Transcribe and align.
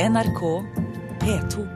NRK 0.00 0.64
P2. 1.20 1.66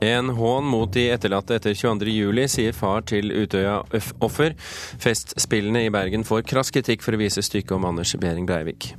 En 0.00 0.28
hån 0.28 0.64
mot 0.64 0.92
de 0.92 1.10
etterlatte 1.10 1.56
etter 1.58 1.74
22.07, 1.74 2.46
sier 2.46 2.72
far 2.72 3.02
til 3.02 3.34
Utøya-offer. 3.34 4.54
Festspillene 5.02 5.88
i 5.88 5.90
Bergen 5.90 6.22
får 6.22 6.46
krass 6.46 6.70
kritikk 6.70 7.02
for 7.02 7.18
å 7.18 7.22
vise 7.24 7.42
stykket 7.42 7.74
om 7.80 7.90
Anders 7.90 8.14
Behring 8.14 8.46
Breivik. 8.46 8.92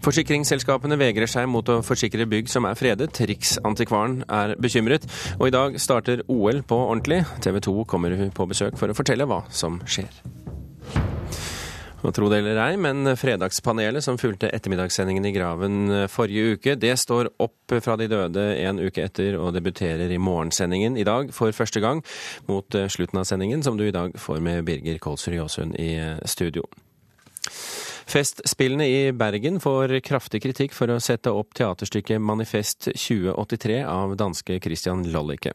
Forsikringsselskapene 0.00 0.96
vegrer 1.00 1.28
seg 1.28 1.48
mot 1.52 1.66
å 1.68 1.80
forsikre 1.84 2.24
bygg 2.28 2.48
som 2.48 2.64
er 2.64 2.78
fredet. 2.78 3.12
Riksantikvaren 3.28 4.22
er 4.32 4.54
bekymret. 4.60 5.04
Og 5.36 5.50
i 5.50 5.54
dag 5.54 5.76
starter 5.82 6.22
OL 6.32 6.62
på 6.64 6.78
ordentlig. 6.86 7.20
TV 7.44 7.60
2 7.68 7.84
kommer 7.90 8.16
på 8.32 8.48
besøk 8.48 8.80
for 8.80 8.88
å 8.88 8.96
fortelle 8.96 9.28
hva 9.28 9.42
som 9.52 9.76
skjer. 9.84 10.08
Og 12.00 12.14
tro 12.16 12.30
det 12.32 12.38
eller 12.40 12.56
ei, 12.64 12.78
men 12.80 13.04
Fredagspanelet 13.20 14.00
som 14.04 14.16
fulgte 14.16 14.48
ettermiddagssendingen 14.56 15.26
i 15.28 15.34
Graven 15.34 15.76
forrige 16.08 16.54
uke, 16.56 16.76
det 16.80 16.94
står 16.96 17.28
opp 17.44 17.74
fra 17.84 17.98
de 18.00 18.08
døde 18.08 18.46
en 18.62 18.80
uke 18.80 19.04
etter 19.04 19.36
og 19.36 19.52
debuterer 19.58 20.08
i 20.08 20.16
morgensendingen 20.16 20.96
i 20.96 21.04
dag 21.04 21.28
for 21.36 21.52
første 21.52 21.84
gang, 21.84 22.00
mot 22.48 22.72
slutten 22.88 23.20
av 23.20 23.28
sendingen, 23.28 23.60
som 23.60 23.76
du 23.76 23.84
i 23.84 23.92
dag 23.92 24.16
får 24.16 24.40
med 24.40 24.64
Birger 24.64 24.96
Kolsrud 24.96 25.36
Jåsund 25.42 25.76
i 25.76 25.92
studio. 26.24 26.64
Festspillene 28.10 28.86
i 28.86 29.12
Bergen 29.12 29.60
får 29.60 30.00
kraftig 30.02 30.40
kritikk 30.42 30.72
for 30.74 30.90
å 30.90 30.96
sette 30.98 31.30
opp 31.30 31.52
teaterstykket 31.54 32.18
Manifest 32.18 32.88
2083 32.88 33.76
av 33.86 34.16
danske 34.18 34.56
Christian 34.64 35.04
Lollicke. 35.14 35.52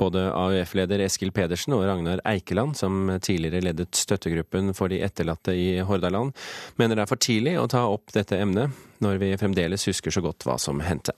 Både 0.00 0.24
AUF-leder 0.34 1.04
Eskil 1.06 1.30
Pedersen 1.30 1.76
og 1.78 1.84
Ragnar 1.86 2.18
Eikeland, 2.26 2.74
som 2.74 3.14
tidligere 3.22 3.62
ledet 3.68 3.94
støttegruppen 3.94 4.74
for 4.74 4.90
de 4.90 4.98
etterlatte 5.06 5.54
i 5.54 5.78
Hordaland, 5.86 6.34
mener 6.82 6.98
det 6.98 7.06
er 7.06 7.12
for 7.14 7.26
tidlig 7.28 7.54
å 7.62 7.70
ta 7.70 7.86
opp 7.86 8.10
dette 8.16 8.42
emnet, 8.42 8.74
når 8.98 9.22
vi 9.22 9.30
fremdeles 9.38 9.86
husker 9.86 10.10
så 10.10 10.26
godt 10.26 10.42
hva 10.48 10.58
som 10.58 10.82
hendte. 10.82 11.14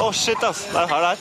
Å, 0.00 0.08
oh, 0.08 0.12
shit, 0.16 0.40
ass. 0.40 0.64
Det 0.72 0.86
er 0.86 0.92
her 0.96 1.04
det 1.04 1.12
er. 1.12 1.18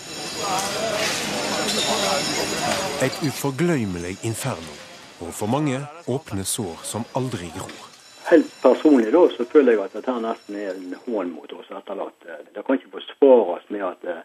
Et 3.03 3.23
uforglemmelig 3.28 4.22
inferno, 4.23 4.78
og 5.20 5.36
for 5.36 5.52
mange 5.52 5.83
åpne 6.08 6.48
sår 6.48 6.88
som 6.88 7.03
aldri 7.20 7.52
gror 7.52 7.92
helt 8.34 8.62
personlig 8.62 9.12
da, 9.14 9.23
så 9.30 9.45
føler 9.45 9.76
jeg 9.76 9.84
at 9.84 9.98
dette 9.98 10.16
nesten 10.23 10.58
er 10.58 10.72
en 10.73 10.95
hån 11.06 11.34
mot 11.34 11.52
oss 11.53 11.70
etterlatte. 11.70 12.39
Det 12.53 12.64
kan 12.66 12.80
ikke 12.80 12.95
forsvares 12.98 13.67
med 13.73 13.86
at 13.89 14.08
eh, 14.09 14.23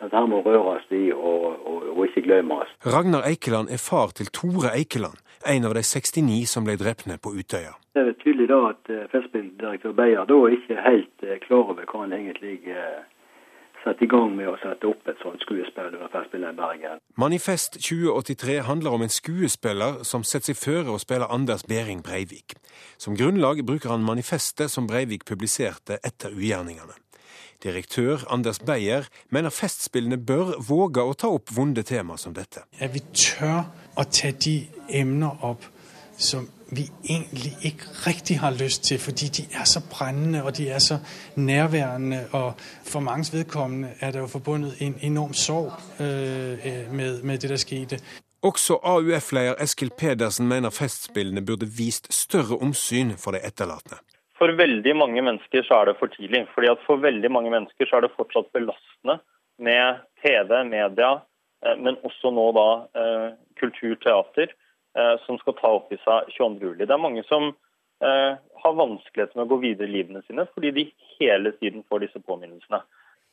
dette 0.00 0.16
her 0.16 0.28
må 0.30 0.40
røres 0.46 0.86
i 0.96 1.10
og, 1.12 1.44
og, 1.68 1.90
og 1.92 2.06
ikke 2.08 2.24
glemmes. 2.28 2.72
Ragnar 2.86 3.26
Eikeland 3.28 3.72
er 3.72 3.82
far 3.82 4.14
til 4.16 4.32
Tore 4.32 4.72
Eikeland, 4.72 5.20
en 5.46 5.68
av 5.68 5.76
de 5.76 5.84
69 5.84 6.40
som 6.48 6.66
ble 6.68 6.78
drepne 6.80 7.18
på 7.20 7.34
Utøya. 7.36 7.76
Det 7.96 8.06
er 8.06 8.18
tydelig 8.22 8.48
da 8.52 8.60
at 8.70 8.92
eh, 8.92 9.06
festspilldirektør 9.12 9.96
Beyer 9.98 10.28
da 10.30 10.40
ikke 10.56 10.80
helt 10.88 11.26
eh, 11.26 11.40
klar 11.44 11.74
over 11.74 11.84
hva 11.84 12.04
han 12.06 12.16
egentlig 12.16 12.56
sette 13.84 14.04
i 14.04 14.08
gang 14.10 14.32
med 14.36 14.48
å 14.50 14.56
sette 14.62 14.88
opp 14.88 15.08
et 15.08 15.20
sånt 15.22 15.42
skuespill 15.44 15.90
under 15.90 16.10
Festspillene 16.12 16.52
i 16.54 16.58
Bergen. 16.58 17.02
Manifest 17.20 17.78
2083 17.80 18.58
handler 18.68 18.96
om 18.96 19.04
en 19.04 19.12
skuespiller 19.12 20.02
som 20.06 20.24
setter 20.26 20.52
seg 20.52 20.60
føre 20.60 20.94
å 20.94 21.00
spille 21.02 21.28
Anders 21.30 21.66
Behring 21.68 22.02
Breivik. 22.06 22.56
Som 22.98 23.16
grunnlag 23.16 23.64
bruker 23.66 23.92
han 23.92 24.06
manifestet 24.06 24.72
som 24.72 24.88
Breivik 24.90 25.24
publiserte 25.28 26.00
etter 26.04 26.34
ugjerningene. 26.36 26.96
Direktør 27.60 28.22
Anders 28.32 28.62
Beyer 28.64 29.08
mener 29.28 29.52
Festspillene 29.52 30.16
bør 30.16 30.54
våge 30.64 31.04
å 31.04 31.12
ta 31.12 31.28
opp 31.28 31.52
vonde 31.52 31.84
tema 31.84 32.16
som 32.16 32.32
dette. 32.36 32.64
Ja, 32.80 32.88
vi 32.88 33.02
tør 33.12 33.66
å 34.00 34.06
ta 34.08 34.32
de 34.32 34.54
emner 35.00 35.44
opp 35.44 35.66
som 36.16 36.48
vi 36.78 36.84
egentlig 37.14 37.52
ikke 37.68 37.84
riktig 38.08 38.36
har 38.44 38.52
lyst 38.64 38.80
til, 38.88 38.98
fordi 39.06 39.26
de 39.36 39.42
er 39.60 39.66
så 39.74 39.80
brennende 39.94 40.40
og 40.46 40.50
de 40.58 40.64
er 40.76 40.82
så 40.90 40.96
nærværende. 41.50 42.20
Og 42.40 42.48
for 42.92 43.00
manges 43.08 43.30
vedkommende 43.36 43.88
er 44.04 44.10
det 44.12 44.20
jo 44.24 44.28
forbundet 44.36 44.72
en 44.86 44.94
enorm 45.10 45.34
sorg 45.46 45.70
øh, 46.04 46.54
med, 46.98 47.10
med, 47.26 47.34
det 47.42 47.50
der 47.52 47.60
skjedde. 47.64 47.96
Også 48.50 48.72
AUF-leder 48.92 49.54
Eskil 49.64 49.92
Pedersen 50.00 50.48
mener 50.52 50.70
Festspillene 50.80 51.42
burde 51.48 51.66
vist 51.82 52.06
større 52.24 52.56
omsyn 52.64 53.10
for 53.22 53.30
de 53.34 53.38
etterlatne. 53.48 53.98
For 54.38 54.48
veldig 54.64 54.94
mange 55.02 55.20
mennesker 55.28 55.60
så 55.68 55.74
er 55.80 55.84
det 55.88 55.96
for 56.00 56.08
tidlig. 56.16 56.40
fordi 56.54 56.66
at 56.74 56.80
For 56.86 56.96
veldig 56.96 57.30
mange 57.36 57.50
mennesker 57.50 57.84
så 57.86 57.96
er 57.96 58.00
det 58.00 58.16
fortsatt 58.16 58.46
belastende 58.56 59.16
med 59.66 59.84
TV, 60.22 60.50
media, 60.76 61.12
øh, 61.64 61.76
men 61.84 61.94
også 62.06 62.26
nå 62.38 62.46
da 62.60 62.68
øh, 63.00 63.28
kultur, 63.60 63.94
teater 64.04 64.48
Eh, 64.48 64.69
som 65.22 65.36
skal 65.38 65.54
ta 65.54 65.68
opp 65.76 65.92
i 65.94 65.98
seg 66.02 66.32
22. 66.34 66.56
juli. 66.64 66.86
Det 66.86 66.94
er 66.96 67.02
mange 67.02 67.22
som 67.28 67.52
eh, 68.04 68.32
har 68.62 68.78
vanskeligheter 68.78 69.38
med 69.38 69.46
å 69.46 69.52
gå 69.52 69.60
videre 69.64 69.88
i 69.88 69.94
livene 69.98 70.22
sine 70.26 70.46
fordi 70.54 70.72
de 70.76 70.86
hele 71.18 71.52
tiden 71.60 71.84
får 71.88 72.06
disse 72.06 72.22
påminnelsene. 72.26 72.82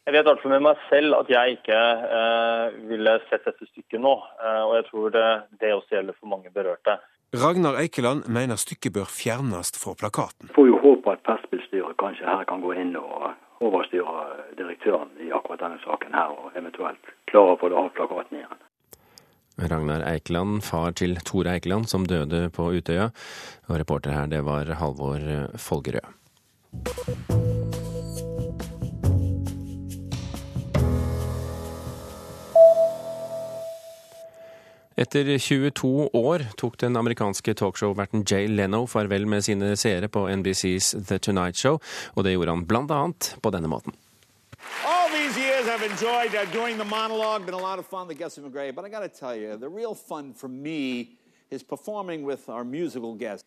Jeg 0.07 0.15
vet 0.15 0.29
altså 0.31 0.47
med 0.47 0.63
meg 0.63 0.79
selv 0.87 1.17
at 1.17 1.31
jeg 1.31 1.57
ikke 1.57 1.77
eh, 2.17 2.75
ville 2.87 3.17
sett 3.27 3.43
dette 3.43 3.67
stykket 3.67 3.99
nå. 3.99 4.13
Eh, 4.39 4.61
og 4.63 4.75
jeg 4.77 4.85
tror 4.91 5.09
det, 5.15 5.27
det, 5.59 5.73
også 5.75 5.97
gjelder 5.97 6.15
for 6.19 6.31
mange 6.31 6.53
berørte. 6.55 6.95
Ragnar 7.35 7.75
Eikeland 7.81 8.29
mener 8.31 8.55
stykket 8.55 8.95
bør 8.95 9.09
fjernes 9.11 9.73
fra 9.75 9.97
plakaten. 9.99 10.53
Får 10.55 10.69
jo 10.69 10.79
håpe 10.85 11.17
at 11.17 11.25
Festspillstyret 11.27 11.99
kanskje 11.99 12.29
her 12.29 12.47
kan 12.47 12.63
gå 12.63 12.71
inn 12.79 12.95
og 12.95 13.33
overstyre 13.59 14.45
direktøren 14.55 15.11
i 15.19 15.27
akkurat 15.35 15.65
denne 15.65 15.81
saken 15.83 16.15
her, 16.15 16.31
og 16.31 16.55
eventuelt 16.55 17.11
klare 17.27 17.57
å 17.57 17.59
få 17.59 17.73
det 17.73 17.79
av 17.81 17.91
plakaten 17.97 18.39
igjen. 18.39 18.63
Ragnar 19.57 20.05
Eikeland, 20.05 20.61
far 20.63 20.93
til 20.97 21.17
Tore 21.25 21.57
Eikeland, 21.57 21.89
som 21.89 22.05
døde 22.05 22.49
på 22.53 22.69
Utøya. 22.77 23.09
Og 23.67 23.79
reporter 23.81 24.13
her, 24.13 24.29
det 24.29 24.43
var 24.45 24.69
Halvor 24.77 25.49
Folgerød. 25.57 26.13
Etter 34.97 35.27
22 35.37 36.09
år 36.17 36.47
tok 36.57 36.79
den 36.81 36.97
amerikanske 36.97 37.53
talkshow-verten 37.59 38.23
Jay 38.25 38.47
Leno 38.49 38.87
farvel 38.89 39.27
med 39.29 39.45
sine 39.45 39.75
seere 39.77 40.09
på 40.09 40.25
NBCs 40.25 40.95
The 41.05 41.19
Tonight 41.21 41.59
Show, 41.61 41.77
og 42.15 42.25
det 42.25 42.33
gjorde 42.33 42.55
han 42.55 42.65
blant 42.65 42.93
annet 42.93 43.35
på 43.41 43.53
denne 43.53 43.69
måten. 43.69 43.93
Enjoyed 45.91 46.35
uh, 46.35 46.43
doing 46.45 46.77
the 46.77 46.85
monologue, 46.85 47.45
been 47.45 47.53
a 47.53 47.57
lot 47.57 47.79
of 47.79 47.85
fun. 47.85 48.07
The 48.07 48.13
guests 48.13 48.35
have 48.35 48.43
been 48.43 48.51
great. 48.51 48.75
But 48.75 48.83
I 48.83 48.89
got 48.89 48.99
to 48.99 49.09
tell 49.09 49.35
you, 49.35 49.55
the 49.57 49.69
real 49.69 49.95
fun 49.95 50.33
for 50.33 50.49
me 50.49 51.17
is 51.49 51.63
performing 51.63 52.23
with 52.23 52.49
our 52.49 52.65
musical 52.65 53.15
guests. 53.15 53.45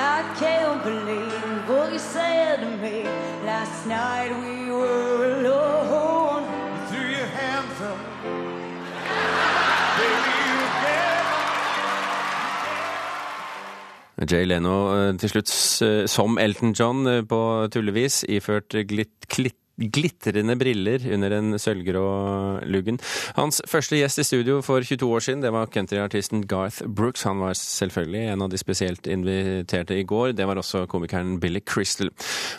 I 0.00 0.34
can't 0.38 0.82
believe 0.84 1.68
what 1.68 1.92
you 1.92 1.98
said 1.98 2.60
to 2.60 2.76
me 2.76 3.04
last 3.44 3.86
night. 3.86 4.30
We 4.40 4.70
were 4.70 5.40
alone. 5.40 6.07
Jay 14.26 14.48
Leno 14.48 14.76
eh, 14.96 15.14
til 15.20 15.34
slutt 15.36 15.52
som 16.10 16.38
Elton 16.42 16.74
John 16.74 17.06
eh, 17.06 17.24
på 17.26 17.40
tullevis, 17.72 18.24
iført 18.28 18.74
glitt, 18.88 19.28
klitt, 19.30 19.58
glitrende 19.78 20.56
briller 20.58 21.04
under 21.14 21.34
en 21.36 21.58
sølvgrå 21.60 22.04
luggen. 22.66 22.98
Hans 23.36 23.60
første 23.70 23.98
gjest 24.00 24.22
i 24.22 24.26
studio 24.26 24.58
for 24.66 24.82
22 24.82 25.06
år 25.06 25.24
siden, 25.24 25.44
det 25.44 25.52
var 25.54 25.70
countryartisten 25.70 26.42
Garth 26.50 26.82
Brooks. 26.86 27.22
Han 27.28 27.42
var 27.44 27.54
selvfølgelig 27.58 28.24
en 28.32 28.42
av 28.42 28.50
de 28.50 28.58
spesielt 28.58 29.06
inviterte 29.06 29.98
i 29.98 30.06
går. 30.08 30.32
Det 30.38 30.48
var 30.48 30.58
også 30.58 30.86
komikeren 30.90 31.38
Billy 31.40 31.62
Crystal. 31.62 32.10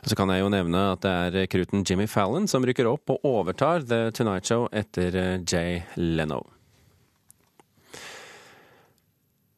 Så 0.03 0.15
kan 0.15 0.31
jeg 0.31 0.45
jo 0.45 0.53
nevne 0.53 0.85
at 0.93 1.03
det 1.03 1.43
er 1.43 1.51
kruten 1.51 1.83
Jimmy 1.83 2.07
Fallon 2.07 2.47
som 2.47 2.65
rykker 2.65 2.87
opp 2.87 3.11
og 3.17 3.27
overtar 3.27 3.83
The 3.83 4.07
Tonight 4.15 4.47
Show 4.47 4.69
etter 4.71 5.19
eh, 5.19 5.35
Jay 5.43 5.83
Leno. 5.99 6.58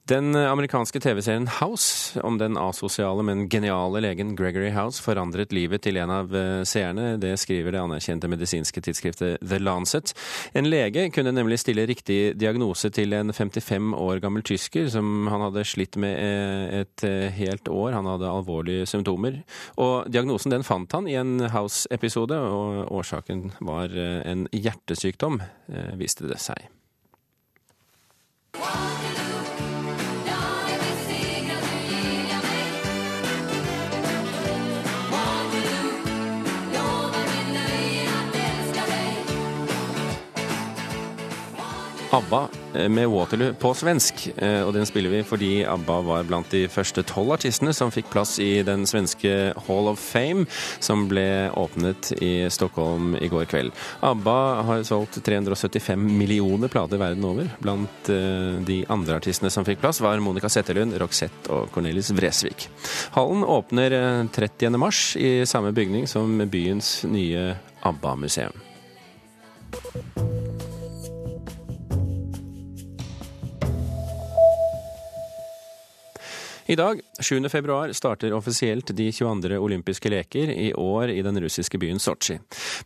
Den 0.10 0.36
amerikanske 0.36 1.00
TV-serien 1.00 1.46
House 1.48 2.20
om 2.26 2.38
den 2.38 2.58
asosiale, 2.58 3.22
men 3.24 3.44
geniale 3.50 4.02
legen 4.02 4.34
Gregory 4.36 4.72
House 4.74 5.04
forandret 5.04 5.54
livet 5.54 5.84
til 5.86 6.00
en 6.02 6.10
av 6.10 6.34
eh, 6.36 6.64
seerne. 6.66 7.20
Det 7.22 7.36
skriver 7.38 7.76
det 7.76 7.84
anerkjente 7.84 8.30
medisinske 8.32 8.82
tidsskriftet 8.82 9.38
The 9.46 9.60
Lancet. 9.62 10.16
En 10.58 10.66
lege 10.72 11.06
kunne 11.14 11.36
nemlig 11.36 11.60
stille 11.62 11.86
riktig 11.86 12.34
diagnose 12.42 12.90
til 12.90 13.14
en 13.14 13.30
55 13.30 13.94
år 13.94 14.24
gammel 14.24 14.46
tysker 14.48 14.90
som 14.90 15.30
han 15.30 15.46
hadde 15.46 15.68
slitt 15.70 16.00
med 16.02 16.18
eh, 16.18 16.82
et 16.82 17.06
eh, 17.06 17.30
helt 17.38 17.70
år. 17.70 17.94
Han 17.94 18.10
hadde 18.10 18.32
alvorlige 18.32 18.90
symptomer. 18.90 19.44
Og 19.78 20.10
diagnosen 20.10 20.56
den 20.56 20.66
fant 20.66 20.98
han 20.98 21.08
i 21.08 21.20
en 21.22 21.38
House-episode, 21.54 22.42
og 22.42 22.90
årsaken 22.90 23.52
var 23.62 23.94
en 23.94 24.48
hjertesykdom, 24.52 25.42
viste 26.00 26.28
det 26.30 26.42
seg. 26.42 26.70
ABBA 42.12 42.48
eh, 42.76 42.90
med 42.90 43.08
Waterloo 43.08 43.54
på 43.54 43.72
svensk. 43.74 44.26
Eh, 44.36 44.62
og 44.66 44.74
den 44.76 44.86
spiller 44.88 45.14
vi 45.14 45.22
fordi 45.24 45.52
ABBA 45.68 45.98
var 46.08 46.26
blant 46.28 46.52
de 46.52 46.66
første 46.72 47.04
tolv 47.08 47.32
artistene 47.38 47.72
som 47.76 47.92
fikk 47.94 48.10
plass 48.12 48.36
i 48.44 48.64
den 48.68 48.84
svenske 48.90 49.32
Hall 49.68 49.88
of 49.92 50.02
Fame, 50.02 50.44
som 50.84 51.06
ble 51.12 51.48
åpnet 51.56 52.12
i 52.20 52.50
Stockholm 52.52 53.16
i 53.16 53.30
går 53.32 53.48
kveld. 53.52 53.72
ABBA 54.04 54.38
har 54.68 54.84
solgt 54.88 55.22
375 55.24 56.04
millioner 56.20 56.72
plater 56.72 57.00
verden 57.00 57.28
over. 57.28 57.48
Blant 57.64 58.12
eh, 58.12 58.60
de 58.68 58.82
andre 58.92 59.22
artistene 59.22 59.54
som 59.54 59.68
fikk 59.68 59.80
plass, 59.84 60.04
var 60.04 60.20
Monica 60.20 60.52
Zetterlund, 60.52 60.98
Roxette 61.00 61.52
og 61.54 61.72
Cornelis 61.72 62.12
Vresvik. 62.18 62.68
Hallen 63.16 63.48
åpner 63.48 63.96
30. 64.36 64.76
mars 64.82 65.16
i 65.16 65.46
samme 65.48 65.72
bygning 65.76 66.10
som 66.12 66.44
byens 66.52 67.02
nye 67.08 67.54
ABBA-museum. 67.88 68.56
I 76.72 76.76
dag, 76.76 77.02
7. 77.20 77.50
februar, 77.50 77.92
starter 77.92 78.34
offisielt 78.34 78.88
de 78.96 79.12
22. 79.12 79.58
olympiske 79.60 80.10
leker, 80.10 80.48
i 80.56 80.70
år 80.74 81.12
i 81.12 81.18
den 81.22 81.36
russiske 81.44 81.76
byen 81.78 82.00
Sotsji. 82.00 82.38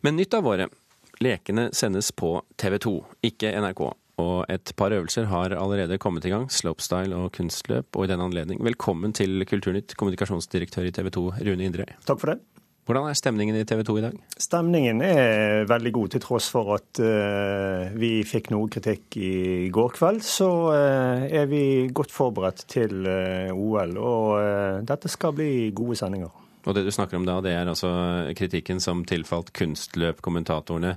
Men 0.02 0.16
nytt 0.18 0.34
av 0.34 0.48
året. 0.50 0.74
Lekene 1.22 1.68
sendes 1.70 2.08
på 2.10 2.32
TV 2.58 2.80
2, 2.82 2.94
ikke 3.30 3.52
NRK. 3.62 3.84
Og 4.24 4.50
et 4.50 4.72
par 4.74 4.90
øvelser 4.90 5.30
har 5.30 5.54
allerede 5.54 6.00
kommet 6.02 6.26
i 6.26 6.34
gang, 6.34 6.48
slopestyle 6.50 7.14
og 7.14 7.30
kunstløp. 7.38 7.94
Og 7.94 8.08
i 8.08 8.10
den 8.10 8.26
anledning, 8.26 8.58
velkommen 8.66 9.14
til 9.14 9.46
Kulturnytt, 9.46 9.94
kommunikasjonsdirektør 9.94 10.90
i 10.90 10.94
TV 10.98 11.14
2, 11.20 11.26
Rune 11.46 11.70
Indre. 11.70 11.86
Takk 12.10 12.24
for 12.24 12.34
det. 12.34 12.40
Hvordan 12.86 13.08
er 13.10 13.18
stemningen 13.18 13.56
i 13.58 13.64
TV 13.66 13.80
2 13.82 13.94
i 13.98 14.02
dag? 14.04 14.18
Stemningen 14.38 15.00
er 15.02 15.64
veldig 15.66 15.90
god, 15.96 16.12
til 16.14 16.22
tross 16.22 16.46
for 16.54 16.76
at 16.76 17.00
uh, 17.02 17.90
vi 17.98 18.20
fikk 18.22 18.52
noe 18.54 18.70
kritikk 18.70 19.18
i 19.18 19.32
går 19.74 19.96
kveld. 19.96 20.22
Så 20.22 20.46
uh, 20.70 21.26
er 21.26 21.50
vi 21.50 21.64
godt 21.90 22.14
forberedt 22.14 22.62
til 22.70 23.02
uh, 23.02 23.50
OL, 23.50 23.98
og 23.98 24.86
dette 24.86 25.10
skal 25.10 25.34
bli 25.34 25.72
gode 25.74 25.98
sendinger. 25.98 26.30
Og 26.66 26.74
det 26.74 26.82
du 26.86 26.90
snakker 26.90 27.18
om 27.18 27.26
da, 27.26 27.38
det 27.44 27.52
er 27.54 27.68
altså 27.70 27.90
kritikken 28.36 28.80
som 28.82 29.04
tilfalt 29.06 29.52
kunstløpkommentatorene. 29.56 30.96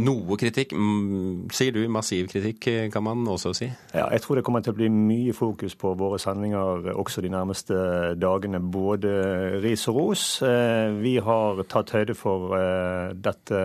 Noe 0.00 0.38
kritikk, 0.40 0.72
mm, 0.72 1.50
sier 1.52 1.74
du. 1.76 1.82
Massiv 1.92 2.30
kritikk, 2.32 2.70
kan 2.92 3.04
man 3.04 3.26
også 3.28 3.52
si? 3.56 3.68
Ja, 3.92 4.08
jeg 4.12 4.24
tror 4.24 4.40
det 4.40 4.44
kommer 4.46 4.64
til 4.64 4.72
å 4.72 4.78
bli 4.78 4.88
mye 4.88 5.34
fokus 5.36 5.76
på 5.76 5.92
våre 6.00 6.18
sendinger 6.22 6.88
også 6.94 7.24
de 7.24 7.32
nærmeste 7.34 7.76
dagene. 8.16 8.62
Både 8.64 9.60
ris 9.64 9.84
og 9.92 10.00
ros. 10.00 10.24
Eh, 10.46 10.94
vi 11.04 11.18
har 11.20 11.60
tatt 11.68 11.92
høyde 11.94 12.16
for 12.16 12.56
eh, 12.56 13.12
dette 13.12 13.60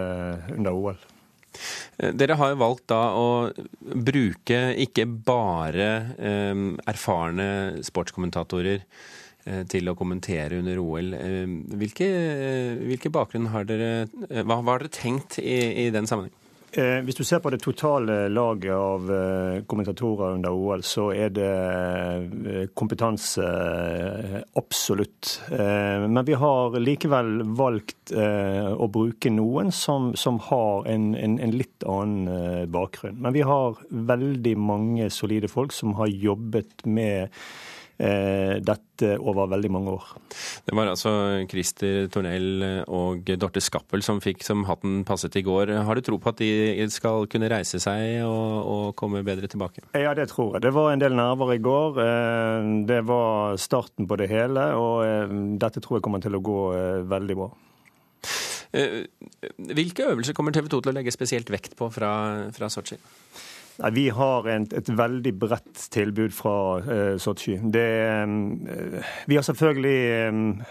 under 0.57 0.75
OL. 0.75 0.99
Dere 2.19 2.35
har 2.37 2.51
jo 2.51 2.59
valgt 2.59 2.85
da 2.91 2.99
å 3.17 3.29
bruke 3.79 4.59
ikke 4.83 5.07
bare 5.07 5.89
eh, 6.19 6.67
erfarne 6.91 7.47
sportskommentatorer 7.87 8.83
Eh, 8.83 9.28
til 9.69 9.89
å 9.89 9.95
kommentere 9.97 10.59
under 10.59 10.81
OL. 10.81 11.13
Eh, 11.13 11.55
hvilke, 11.79 12.09
eh, 12.09 12.75
hvilke 12.89 13.11
bakgrunn 13.13 13.49
har 13.53 13.65
dere 13.69 14.07
Hva, 14.09 14.61
har 14.61 14.83
dere 14.83 14.93
tenkt 14.93 15.39
i, 15.39 15.85
i 15.85 15.89
den 15.93 16.07
sammenheng? 16.09 16.35
Hvis 16.69 17.17
du 17.17 17.23
ser 17.25 17.39
på 17.41 17.49
det 17.49 17.63
totale 17.63 18.27
laget 18.29 18.75
av 18.75 19.07
kommentatorer 19.65 20.35
under 20.35 20.53
OL, 20.53 20.83
så 20.85 21.07
er 21.17 21.31
det 21.33 22.67
kompetanse 22.77 23.47
absolutt. 24.53 25.31
Men 25.49 26.21
vi 26.27 26.37
har 26.37 26.77
likevel 26.77 27.41
valgt 27.57 28.13
å 28.13 28.89
bruke 28.93 29.31
noen 29.33 29.73
som, 29.73 30.11
som 30.13 30.37
har 30.51 30.85
en, 30.93 31.15
en, 31.17 31.39
en, 31.41 31.55
litt 31.57 31.87
annen 31.89 32.69
bakgrunn. 32.69 33.17
Men 33.17 33.33
vi 33.33 33.41
har 33.49 33.81
veldig 33.89 34.53
mange 34.61 35.09
solide 35.09 35.49
folk 35.49 35.73
som 35.73 35.97
har 35.97 36.13
jobbet 36.13 36.85
med 36.85 37.33
Eh, 37.33 37.68
dette 37.99 39.09
over 39.19 39.49
veldig 39.51 39.69
mange 39.75 39.91
år. 39.91 40.05
Det 40.63 40.75
var 40.75 40.87
altså 40.87 41.11
Christer 41.51 42.07
Tornell 42.11 42.63
og 42.87 43.27
Dorte 43.41 43.59
Skappel 43.63 44.03
som 44.05 44.21
fikk 44.23 44.45
som 44.45 44.63
hatten 44.69 45.01
passet 45.07 45.35
i 45.35 45.43
går. 45.43 45.73
Har 45.83 45.99
du 45.99 46.03
tro 46.05 46.19
på 46.21 46.31
at 46.31 46.39
de 46.39 46.87
skal 46.93 47.27
kunne 47.31 47.49
reise 47.51 47.81
seg 47.83 48.21
og, 48.23 48.69
og 48.71 48.85
komme 48.99 49.23
bedre 49.27 49.51
tilbake? 49.51 49.83
Ja, 49.91 50.13
det 50.15 50.29
tror 50.31 50.55
jeg. 50.55 50.63
Det 50.67 50.73
var 50.75 50.93
en 50.93 51.03
del 51.03 51.17
nerver 51.19 51.53
i 51.57 51.61
går. 51.63 51.99
Eh, 52.05 52.71
det 52.87 53.01
var 53.09 53.59
starten 53.59 54.07
på 54.07 54.19
det 54.21 54.29
hele, 54.31 54.69
og 54.79 55.03
eh, 55.03 55.35
dette 55.59 55.83
tror 55.83 55.99
jeg 55.99 56.07
kommer 56.07 56.23
til 56.23 56.39
å 56.39 56.43
gå 56.43 56.59
veldig 57.09 57.39
bra. 57.39 57.51
Hvilke 58.69 60.11
øvelser 60.11 60.35
kommer 60.37 60.53
TV 60.53 60.67
2 60.69 60.83
til 60.83 60.91
å 60.91 60.95
legge 60.99 61.13
spesielt 61.13 61.49
vekt 61.49 61.75
på 61.79 61.89
fra, 61.93 62.11
fra 62.53 62.69
Sotsji? 62.69 62.99
Nei, 63.79 63.91
Vi 63.91 64.09
har 64.11 64.47
et, 64.51 64.73
et 64.75 64.89
veldig 64.91 65.33
bredt 65.39 65.85
tilbud 65.93 66.33
fra 66.35 66.55
uh, 66.83 67.15
Sotsji. 67.21 67.55
Uh, 67.63 68.99
vi 69.29 69.37
har 69.37 69.45
selvfølgelig 69.47 69.99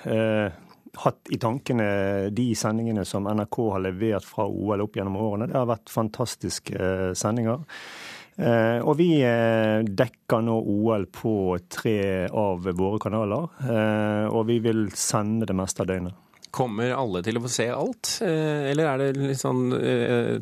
uh, 0.05 0.58
hatt 1.05 1.32
i 1.32 1.38
tankene 1.40 1.88
de 2.34 2.50
sendingene 2.58 3.06
som 3.08 3.28
NRK 3.28 3.58
har 3.72 3.84
levert 3.87 4.28
fra 4.28 4.49
OL 4.49 4.84
opp 4.84 4.99
gjennom 4.99 5.16
årene. 5.22 5.49
Det 5.49 5.56
har 5.56 5.70
vært 5.70 5.93
fantastiske 5.93 6.76
uh, 6.76 7.10
sendinger. 7.16 7.64
Og 8.38 8.93
vi 8.94 9.08
dekker 9.19 10.43
nå 10.46 10.52
OL 10.70 11.08
på 11.10 11.32
tre 11.75 12.28
av 12.31 12.69
våre 12.78 13.00
kanaler, 13.02 13.49
og 14.31 14.44
vi 14.46 14.60
vil 14.62 14.84
sende 14.94 15.49
det 15.50 15.56
meste 15.58 15.82
av 15.82 15.88
døgnet. 15.90 16.14
Kommer 16.55 16.94
alle 16.94 17.25
til 17.26 17.40
å 17.40 17.43
få 17.43 17.50
se 17.50 17.66
alt, 17.75 18.12
eller 18.22 18.93
er 18.93 19.02
det 19.02 19.25
litt 19.32 19.43
sånn 19.43 19.75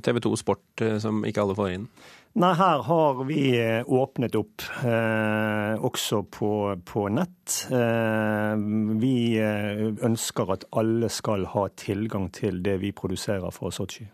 TV 0.04 0.20
2 0.28 0.34
Sport 0.42 0.84
som 1.00 1.24
ikke 1.24 1.46
alle 1.46 1.56
får 1.56 1.72
inn? 1.78 1.88
Nei, 2.36 2.50
her 2.52 2.82
har 2.84 3.22
vi 3.24 3.44
eh, 3.56 3.80
åpnet 3.88 4.34
opp, 4.36 4.60
eh, 4.84 5.84
også 5.88 6.18
på, 6.28 6.50
på 6.84 7.06
nett. 7.08 7.54
Eh, 7.72 8.52
vi 9.00 9.14
eh, 9.40 9.80
ønsker 10.04 10.52
at 10.52 10.66
alle 10.76 11.08
skal 11.08 11.48
ha 11.54 11.64
tilgang 11.80 12.28
til 12.36 12.60
det 12.66 12.76
vi 12.84 12.92
produserer 12.92 13.48
fra 13.56 13.72
Sotsji. 13.72 14.04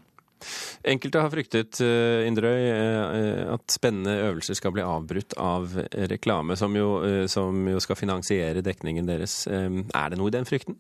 Enkelte 0.87 1.19
har 1.23 1.35
fryktet 1.35 1.79
Indrøy, 1.83 2.63
uh, 2.67 3.53
at 3.55 3.71
spennende 3.71 4.17
øvelser 4.25 4.59
skal 4.59 4.73
bli 4.75 4.83
avbrutt 4.83 5.37
av 5.39 5.77
reklame, 6.11 6.57
som 6.59 6.75
jo, 6.75 6.89
som 7.31 7.61
jo 7.71 7.83
skal 7.83 7.99
finansiere 7.99 8.65
dekningen 8.67 9.07
deres. 9.07 9.45
er 9.47 10.11
det 10.11 10.19
noe 10.19 10.33
i 10.33 10.35
den 10.35 10.47
frykten? 10.49 10.79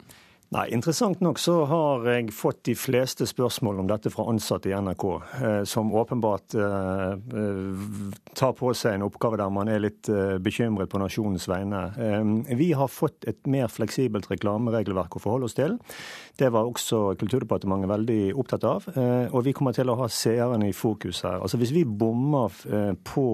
Nei, 0.52 0.66
Interessant 0.76 1.22
nok 1.24 1.38
så 1.40 1.62
har 1.64 2.02
jeg 2.10 2.32
fått 2.36 2.58
de 2.68 2.74
fleste 2.76 3.24
spørsmål 3.28 3.78
om 3.80 3.86
dette 3.88 4.10
fra 4.12 4.26
ansatte 4.28 4.68
i 4.68 4.74
NRK, 4.76 5.04
eh, 5.40 5.62
som 5.68 5.92
åpenbart 5.96 6.56
eh, 6.60 7.14
eh, 7.16 8.18
tar 8.36 8.52
på 8.58 8.74
seg 8.76 8.98
en 8.98 9.06
oppgave 9.06 9.40
der 9.40 9.54
man 9.54 9.70
er 9.72 9.80
litt 9.80 10.10
bekymret 10.44 10.92
på 10.92 11.00
nasjonens 11.00 11.48
vegne. 11.48 11.80
Vi 12.58 12.68
har 12.76 12.92
fått 12.92 13.24
et 13.28 13.40
mer 13.48 13.72
fleksibelt 13.72 14.28
reklameregelverk 14.28 15.16
å 15.16 15.22
forholde 15.24 15.48
oss 15.48 15.56
til. 15.56 15.78
Det 16.38 16.48
var 16.52 16.68
også 16.68 17.14
Kulturdepartementet 17.20 17.90
veldig 17.90 18.20
opptatt 18.40 18.64
av. 18.68 18.86
Eh, 18.96 19.28
og 19.34 19.44
vi 19.46 19.52
kommer 19.56 19.76
til 19.76 19.90
å 19.92 19.96
ha 20.00 20.08
seerne 20.12 20.70
i 20.70 20.74
fokus 20.76 21.22
her. 21.26 21.38
Altså 21.42 21.60
Hvis 21.60 21.74
vi 21.74 21.84
bommer 21.84 22.52
på 23.04 23.26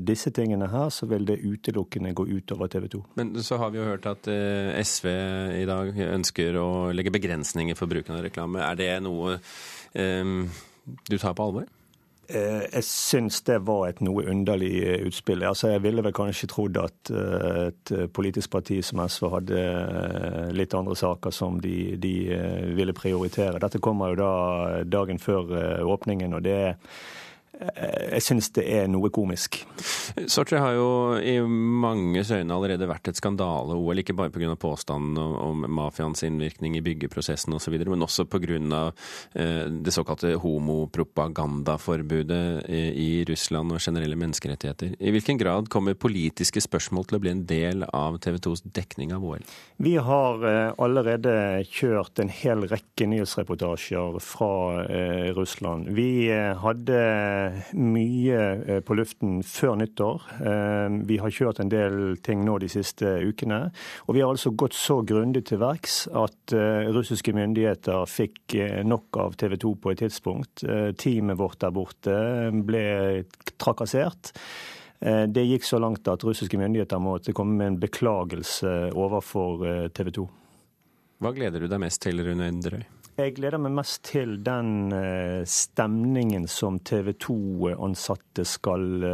disse 0.00 0.30
tingene 0.34 0.68
her, 0.72 0.88
så 0.94 1.06
vil 1.10 1.26
det 1.28 1.40
utelukkende 1.42 2.14
gå 2.16 2.26
utover 2.26 2.70
TV 2.72 2.88
2. 2.96 3.02
Men 3.20 3.34
så 3.44 3.58
har 3.60 3.72
vi 3.72 3.80
jo 3.80 3.86
hørt 3.86 4.06
at 4.08 4.28
SV 4.28 5.08
i 5.60 5.66
dag 5.68 5.92
ønsker 6.08 6.58
å 6.60 6.68
legge 6.96 7.12
begrensninger 7.14 7.78
for 7.78 7.90
bruken 7.90 8.16
av 8.16 8.24
reklame. 8.26 8.62
Er 8.64 8.78
det 8.78 8.90
noe 9.04 9.38
um, 9.94 10.44
du 11.08 11.18
tar 11.18 11.36
på 11.36 11.48
alvor? 11.48 11.68
Eh, 12.28 12.64
jeg 12.72 12.84
syns 12.88 13.40
det 13.46 13.58
var 13.68 13.88
et 13.88 14.00
noe 14.04 14.24
underlig 14.30 14.72
eh, 14.82 15.02
utspill. 15.06 15.44
Altså, 15.44 15.72
jeg 15.74 15.82
ville 15.84 16.04
vel 16.04 16.14
kanskje 16.16 16.48
trodd 16.50 16.78
at 16.80 17.12
et 17.14 17.92
politisk 18.16 18.50
parti 18.54 18.80
som 18.84 19.02
SV 19.04 19.28
hadde 19.32 19.64
litt 20.56 20.74
andre 20.74 20.96
saker 20.96 21.34
som 21.34 21.58
de, 21.60 21.96
de 22.00 22.14
ville 22.76 22.96
prioritere. 22.96 23.60
Dette 23.62 23.82
kommer 23.82 24.14
jo 24.14 24.20
da 24.22 24.32
dagen 24.88 25.20
før 25.20 25.52
åpningen, 25.84 26.34
og 26.34 26.44
det 26.46 26.56
er 26.70 26.78
jeg 27.74 28.22
syns 28.24 28.50
det 28.56 28.64
er 28.70 28.88
noe 28.90 29.10
komisk. 29.14 29.66
Sotsji 30.30 30.58
har 30.60 30.72
jo 30.76 30.88
i 31.18 31.40
manges 31.44 32.30
øyne 32.34 32.54
allerede 32.54 32.88
vært 32.88 33.08
et 33.10 33.16
skandale-OL, 33.18 33.98
ikke 34.02 34.16
bare 34.16 34.32
pga. 34.34 34.54
påstanden 34.60 35.18
om 35.18 35.64
mafiaens 35.68 36.22
innvirkning 36.26 36.76
i 36.78 36.82
byggeprosessen 36.84 37.52
osv., 37.56 37.74
men 37.88 38.06
også 38.06 38.22
pga. 38.30 38.42
Eh, 38.44 39.64
det 39.84 39.92
såkalte 39.94 40.34
homopropagandaforbudet 40.40 42.46
i 42.68 43.24
Russland 43.28 43.72
og 43.72 43.80
generelle 43.80 44.16
menneskerettigheter. 44.20 44.88
I 45.00 45.10
hvilken 45.14 45.38
grad 45.40 45.68
kommer 45.72 45.94
politiske 45.94 46.60
spørsmål 46.60 47.04
til 47.08 47.16
å 47.18 47.22
bli 47.22 47.30
en 47.32 47.46
del 47.48 47.84
av 47.88 48.18
TV 48.24 48.36
2s 48.44 48.60
dekning 48.76 49.12
av 49.16 49.24
OL? 49.24 49.42
Vi 49.82 49.96
har 49.96 50.44
eh, 50.48 50.72
allerede 50.78 51.64
kjørt 51.70 52.18
en 52.22 52.30
hel 52.32 52.66
rekke 52.70 53.06
nyhetsreportasjer 53.10 54.18
fra 54.24 54.84
eh, 54.84 55.30
Russland. 55.36 55.88
Vi 55.96 56.30
hadde 56.60 57.00
mye 57.78 58.80
på 58.86 58.96
luften 58.98 59.38
før 59.46 59.76
nyttår. 59.80 60.26
Vi 61.08 61.18
har 61.20 61.34
kjørt 61.34 61.60
en 61.62 61.72
del 61.72 62.16
ting 62.24 62.44
nå 62.46 62.58
de 62.62 62.68
siste 62.72 63.16
ukene. 63.24 63.60
Og 64.08 64.16
vi 64.16 64.22
har 64.24 64.32
altså 64.32 64.52
gått 64.54 64.76
så 64.76 65.00
grundig 65.06 65.44
til 65.48 65.60
verks 65.62 66.04
at 66.12 66.54
russiske 66.94 67.34
myndigheter 67.36 68.06
fikk 68.10 68.56
nok 68.86 69.20
av 69.24 69.38
TV 69.40 69.56
2 69.64 69.74
på 69.82 69.94
et 69.94 70.04
tidspunkt. 70.04 70.64
Teamet 71.00 71.40
vårt 71.40 71.60
der 71.64 71.74
borte 71.74 72.16
ble 72.66 72.86
trakassert. 73.60 74.34
Eh, 75.04 75.22
det 75.22 75.44
gikk 75.44 75.66
så 75.68 75.78
langt 75.78 76.08
at 76.08 76.24
russiske 76.24 76.58
myndigheter 76.58 77.02
måtte 77.02 77.34
komme 77.36 77.58
med 77.58 77.66
en 77.66 77.80
beklagelse 77.82 78.74
overfor 78.96 79.66
eh, 79.68 79.86
TV 79.92 80.14
2. 80.16 80.26
Hva 81.24 81.32
gleder 81.36 81.60
du 81.60 81.68
deg 81.68 81.82
mest 81.82 82.02
til, 82.04 82.22
Rune 82.24 82.48
Enderøy? 82.48 82.84
Jeg 83.14 83.36
gleder 83.36 83.60
meg 83.62 83.76
mest 83.76 84.00
til 84.08 84.40
den 84.42 84.90
eh, 84.94 85.44
stemningen 85.46 86.48
som 86.50 86.80
TV 86.82 87.12
2-ansatte 87.22 88.42
skal 88.48 89.04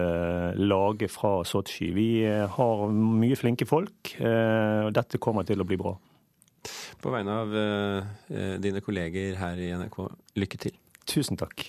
lage 0.56 1.10
fra 1.12 1.34
Sotsji. 1.44 1.90
Vi 1.96 2.08
har 2.24 2.86
mye 2.94 3.36
flinke 3.36 3.68
folk, 3.68 4.14
og 4.16 4.94
dette 4.96 5.20
kommer 5.20 5.44
til 5.48 5.60
å 5.60 5.68
bli 5.68 5.76
bra. 5.80 5.92
På 7.00 7.12
vegne 7.12 7.36
av 7.42 7.52
dine 8.60 8.82
kolleger 8.84 9.36
her 9.40 9.60
i 9.60 9.70
NRK, 9.76 10.00
lykke 10.40 10.64
til. 10.64 10.80
Tusen 11.08 11.40
takk. 11.40 11.68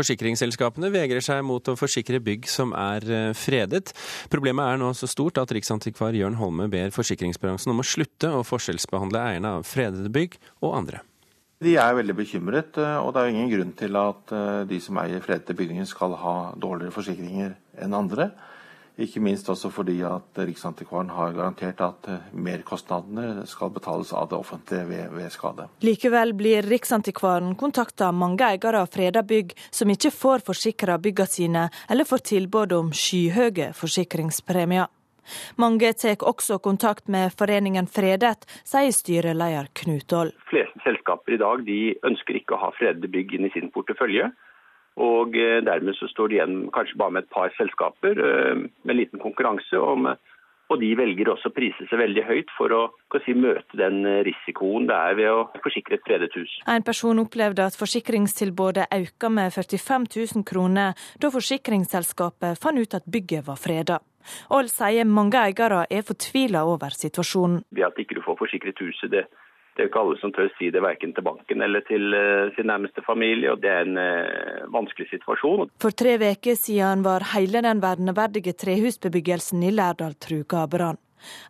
Forsikringsselskapene 0.00 0.88
vegrer 0.94 1.20
seg 1.24 1.42
mot 1.44 1.66
å 1.68 1.76
forsikre 1.76 2.22
bygg 2.24 2.48
som 2.48 2.72
er 2.76 3.04
eh, 3.04 3.28
fredet. 3.36 3.92
Problemet 4.32 4.72
er 4.72 4.80
nå 4.80 4.94
så 4.96 5.08
stort 5.10 5.40
at 5.42 5.52
riksantikvar 5.52 6.16
Jørn 6.16 6.38
Holme 6.40 6.70
ber 6.72 6.94
forsikringsbransjen 6.94 7.74
om 7.74 7.82
å 7.82 7.86
slutte 7.86 8.30
å 8.32 8.46
forskjellsbehandle 8.46 9.20
eierne 9.20 9.54
av 9.58 9.68
fredede 9.68 10.08
bygg 10.14 10.38
og 10.64 10.76
andre. 10.78 11.02
De 11.60 11.74
er 11.76 11.92
veldig 11.98 12.16
bekymret, 12.16 12.78
eh, 12.80 12.96
og 12.96 13.12
det 13.12 13.20
er 13.20 13.34
ingen 13.34 13.52
grunn 13.52 13.74
til 13.76 13.98
at 14.00 14.32
eh, 14.32 14.62
de 14.70 14.80
som 14.80 14.96
eier 15.02 15.20
fredede 15.20 15.56
bygninger 15.58 15.88
skal 15.90 16.16
ha 16.22 16.36
dårligere 16.56 16.94
forsikringer 16.94 17.52
enn 17.84 17.96
andre. 17.98 18.30
Ikke 19.00 19.20
minst 19.24 19.48
også 19.48 19.70
fordi 19.72 19.96
at 20.04 20.36
Riksantikvaren 20.36 21.10
har 21.16 21.32
garantert 21.32 21.80
at 21.84 22.08
eh, 22.12 22.28
merkostnadene 22.36 23.46
skal 23.48 23.72
betales 23.72 24.12
av 24.12 24.28
det 24.28 24.36
offentlige 24.36 24.84
ved, 24.90 25.14
ved 25.16 25.32
skade. 25.32 25.68
Likevel 25.86 26.34
blir 26.36 26.68
Riksantikvaren 26.68 27.54
kontakta 27.60 28.10
av 28.10 28.18
mange 28.20 28.44
eiere 28.44 28.82
av 28.84 28.92
freda 28.92 29.24
bygg 29.24 29.54
som 29.70 29.90
ikke 29.92 30.12
får 30.12 30.44
forsikra 30.50 30.98
bygga 31.00 31.26
sine, 31.26 31.68
eller 31.88 32.08
får 32.08 32.26
tilbud 32.32 32.76
om 32.76 32.92
skyhøye 32.92 33.72
forsikringspremier. 33.78 34.90
Mange 35.56 35.92
tar 35.94 36.24
også 36.26 36.58
kontakt 36.58 37.08
med 37.08 37.32
foreningen 37.38 37.86
Fredet, 37.86 38.44
sier 38.66 38.92
styreleder 38.94 39.70
Knut 39.80 40.12
Aall. 40.12 40.32
Fleste 40.50 40.82
selskaper 40.84 41.36
i 41.36 41.40
dag 41.40 41.64
ønsker 42.10 42.40
ikke 42.40 42.56
å 42.56 42.62
ha 42.66 42.70
fredede 42.76 43.08
bygg 43.12 43.36
inn 43.38 43.48
i 43.48 43.52
sin 43.54 43.70
portefølje. 43.74 44.32
Og 44.98 45.36
eh, 45.38 45.60
dermed 45.64 45.96
så 45.98 46.08
står 46.10 46.28
de 46.28 46.38
igjen 46.40 46.58
kanskje 46.74 46.98
bare 46.98 47.16
med 47.16 47.26
et 47.26 47.32
par 47.34 47.54
selskaper 47.58 48.18
eh, 48.18 48.66
med 48.84 48.98
liten 48.98 49.22
konkurranse. 49.22 49.78
om 49.78 50.10
og 50.70 50.78
de 50.78 50.90
velger 50.94 51.26
også 51.32 51.50
å 51.50 51.54
prise 51.54 51.86
seg 51.90 51.98
veldig 51.98 52.22
høyt 52.28 52.50
for 52.54 52.70
å 52.70 52.82
si, 53.24 53.34
møte 53.34 53.78
den 53.78 54.04
risikoen 54.26 54.86
det 54.86 54.94
er 54.94 55.16
ved 55.18 55.30
å 55.32 55.40
forsikre 55.64 55.98
et 55.98 56.04
fredet 56.06 56.30
hus. 56.38 56.52
En 56.70 56.86
person 56.86 57.18
opplevde 57.18 57.66
at 57.66 57.78
forsikringstilbudet 57.78 58.86
økte 58.94 59.32
med 59.34 59.50
45 59.50 60.06
000 60.14 60.46
kroner 60.46 60.94
da 61.18 61.32
forsikringsselskapet 61.34 62.62
fant 62.62 62.78
ut 62.78 62.94
at 63.00 63.10
bygget 63.10 63.48
var 63.48 63.58
freda. 63.58 63.98
Aall 64.54 64.70
sier 64.70 65.08
mange 65.08 65.42
eiere 65.42 65.84
er 65.90 66.06
fortvila 66.06 66.62
over 66.68 66.94
situasjonen. 66.94 67.64
Det 67.74 67.86
at 67.86 67.98
ikke 67.98 68.20
du 68.20 68.22
får 68.22 68.38
forsikret 68.44 68.78
huset, 68.84 69.10
det 69.10 69.26
det 69.76 69.82
er 69.82 69.86
jo 69.86 69.90
ikke 69.90 70.02
alle 70.02 70.18
som 70.20 70.32
tør 70.34 70.48
si 70.58 70.70
det 70.74 70.82
verken 70.84 71.12
til 71.16 71.24
banken 71.24 71.62
eller 71.64 71.84
til 71.88 72.14
uh, 72.14 72.50
sin 72.56 72.68
nærmeste 72.70 73.04
familie, 73.06 73.52
og 73.52 73.62
det 73.62 73.70
er 73.70 73.86
en 73.86 74.00
uh, 74.00 74.66
vanskelig 74.74 75.08
situasjon. 75.12 75.70
For 75.80 75.94
tre 75.94 76.16
uker 76.20 76.58
siden 76.58 77.04
var 77.06 77.30
hele 77.34 77.62
den 77.64 77.80
verneverdige 77.82 78.56
trehusbebyggelsen 78.60 79.62
i 79.64 79.72
Lærdal 79.74 80.18
truga 80.20 80.64
av 80.64 80.74
brann. 80.74 81.00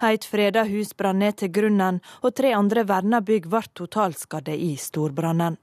Et 0.03 0.25
freda 0.27 0.65
hus 0.67 0.93
brant 0.99 1.23
ned 1.23 1.39
til 1.41 1.53
grunnen, 1.55 2.01
og 2.23 2.35
tre 2.37 2.53
andre 2.59 2.85
verna 2.89 3.23
bygg 3.23 3.49
ble 3.51 3.63
totalskadde 3.79 4.57
i 4.59 4.73
storbrannen. 4.79 5.59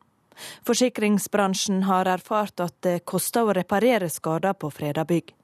Forsikringsbransjen 0.68 1.84
har 1.88 2.10
erfart 2.12 2.62
at 2.64 2.76
det 2.86 3.00
koster 3.10 3.48
å 3.48 3.56
reparere 3.58 4.10
skader 4.12 4.58
på 4.60 4.70
freda 4.74 5.06
bygg. 5.08 5.37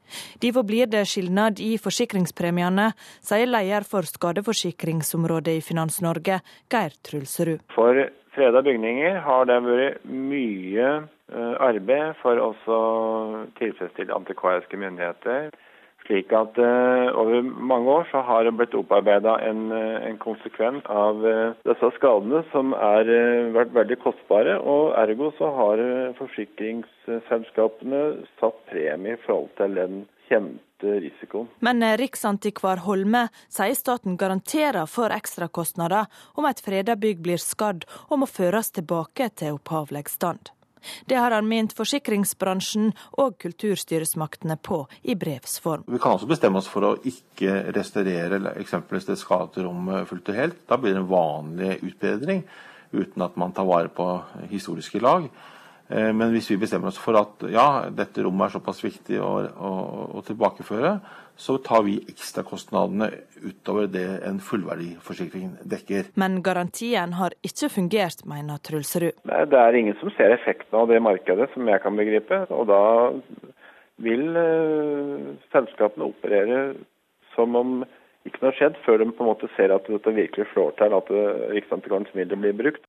Derfor 0.43 0.65
blir 0.67 0.89
det 0.91 1.05
skilnad 1.09 1.61
i 1.63 1.75
forsikringspremiene, 1.81 2.91
sier 3.23 3.49
leder 3.49 3.85
for 3.87 4.07
skadeforsikringsområdet 4.07 5.57
i 5.59 5.63
Finans 5.65 6.01
Norge, 6.05 6.41
Geir 6.71 6.95
Trulserud. 7.05 7.63
For 7.75 8.05
freda 8.35 8.63
bygninger 8.65 9.19
har 9.25 9.45
det 9.49 9.59
vært 9.65 10.07
mye 10.09 10.87
eh, 11.03 11.53
arbeid 11.61 12.17
for 12.21 12.41
å 12.41 12.51
tilfredsstille 13.59 14.15
antikvariske 14.15 14.79
myndigheter. 14.79 15.53
Slik 16.03 16.33
at 16.35 16.57
uh, 16.59 17.15
Over 17.15 17.41
mange 17.41 17.91
år 17.91 18.07
så 18.11 18.21
har 18.27 18.43
det 18.43 18.55
blitt 18.57 18.75
opparbeida 18.75 19.37
en, 19.47 19.71
eh, 19.71 20.07
en, 20.09 20.17
konsekvens 20.19 20.83
av 20.91 21.23
uh, 21.23 21.53
disse 21.63 21.91
skadene 21.97 22.43
som 22.51 22.73
har 22.75 23.07
uh, 23.07 23.53
vært 23.55 23.71
veldig 23.75 23.97
kostbare. 24.03 24.57
og 24.59 24.91
Ergo 24.99 25.31
så 25.37 25.51
har 25.55 25.83
forsikringsselskapene 26.19 28.03
satt 28.41 28.59
premie 28.71 29.15
i 29.15 29.21
forhold 29.25 29.53
til 29.59 29.77
den 29.79 30.01
kjente 30.27 30.97
risikoen. 31.05 31.47
Men 31.63 31.83
Riksantikvar 31.99 32.83
Holme 32.87 33.27
sier 33.47 33.75
staten 33.77 34.17
garanterer 34.19 34.89
for 34.91 35.13
ekstrakostnader 35.15 36.11
om 36.35 36.49
et 36.49 36.63
freda 36.63 36.97
bygg 36.99 37.23
blir 37.23 37.39
skadd 37.39 37.87
og 38.09 38.19
må 38.23 38.27
føres 38.27 38.73
tilbake 38.75 39.29
til 39.39 39.55
opphavlig 39.59 40.09
stand. 40.11 40.51
Det 41.09 41.19
har 41.19 41.35
han 41.35 41.47
ment 41.49 41.75
forsikringsbransjen 41.77 42.91
og 43.21 43.37
kulturstyresmaktene 43.43 44.57
på 44.61 44.83
i 45.03 45.15
brevs 45.19 45.59
form. 45.63 45.85
Vi 45.87 46.01
kan 46.01 46.17
også 46.17 46.29
bestemme 46.29 46.61
oss 46.61 46.69
for 46.71 46.87
å 46.87 46.93
ikke 47.07 47.71
restaurere 47.75 48.41
eksempelvis 48.59 49.09
det 49.09 49.19
skadede 49.21 49.67
rommet 49.67 50.07
fullt 50.09 50.31
og 50.33 50.39
helt. 50.39 50.61
Da 50.69 50.79
blir 50.79 50.95
det 50.95 51.03
en 51.03 51.11
vanlig 51.11 51.79
utbedring 51.81 52.45
uten 52.93 53.25
at 53.25 53.37
man 53.41 53.53
tar 53.55 53.65
vare 53.65 53.89
på 53.89 54.07
historiske 54.51 55.01
lag. 55.01 55.25
Eh, 55.89 56.13
men 56.15 56.31
hvis 56.31 56.49
vi 56.51 56.59
bestemmer 56.61 56.91
oss 56.91 57.01
for 57.01 57.17
at 57.19 57.43
ja, 57.51 57.89
dette 57.91 58.23
rommet 58.23 58.47
er 58.47 58.55
såpass 58.55 58.79
viktig 58.83 59.19
å, 59.21 59.33
å, 59.43 59.73
å 60.17 60.23
tilbakeføre, 60.25 60.95
så 61.35 61.57
tar 61.65 61.83
vi 61.87 61.97
ekstrakostnadene 62.11 63.09
utover 63.41 63.89
det 63.91 64.05
en 64.27 64.39
fullverdiforsikring 64.43 65.55
dekker. 65.69 66.11
Men 66.19 66.39
garantien 66.45 67.15
har 67.17 67.33
ikke 67.45 67.71
fungert, 67.73 68.21
mener 68.29 68.61
Trulserud. 68.63 69.17
Det 69.25 69.59
er 69.59 69.79
ingen 69.79 69.97
som 69.99 70.13
ser 70.13 70.35
effekten 70.35 70.77
av 70.77 70.91
det 70.93 71.01
markedet, 71.03 71.49
som 71.55 71.67
jeg 71.67 71.81
kan 71.83 71.97
begripe. 71.97 72.43
Og 72.53 72.69
da 72.69 72.83
vil 74.03 74.29
uh, 74.37 75.33
selskapene 75.53 76.05
operere 76.13 76.61
som 77.33 77.57
om 77.57 77.81
ikke 78.23 78.39
noe 78.39 78.51
har 78.51 78.59
skjedd, 78.59 78.77
før 78.85 79.01
de 79.01 79.09
på 79.09 79.25
en 79.25 79.31
måte 79.33 79.49
ser 79.57 79.73
at 79.73 79.89
dette 79.89 80.15
virkelig 80.15 80.45
slår 80.53 80.77
til, 80.79 80.93
at 80.95 81.09
Riksantikvarens 81.57 82.13
midler 82.15 82.39
blir 82.39 82.55
brukt. 82.61 82.85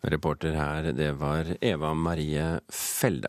Reporter 0.00 0.54
her, 0.54 0.92
det 0.92 1.12
var 1.18 1.44
Eva 1.60 1.94
Marie 1.94 2.60
Felde. 2.68 3.28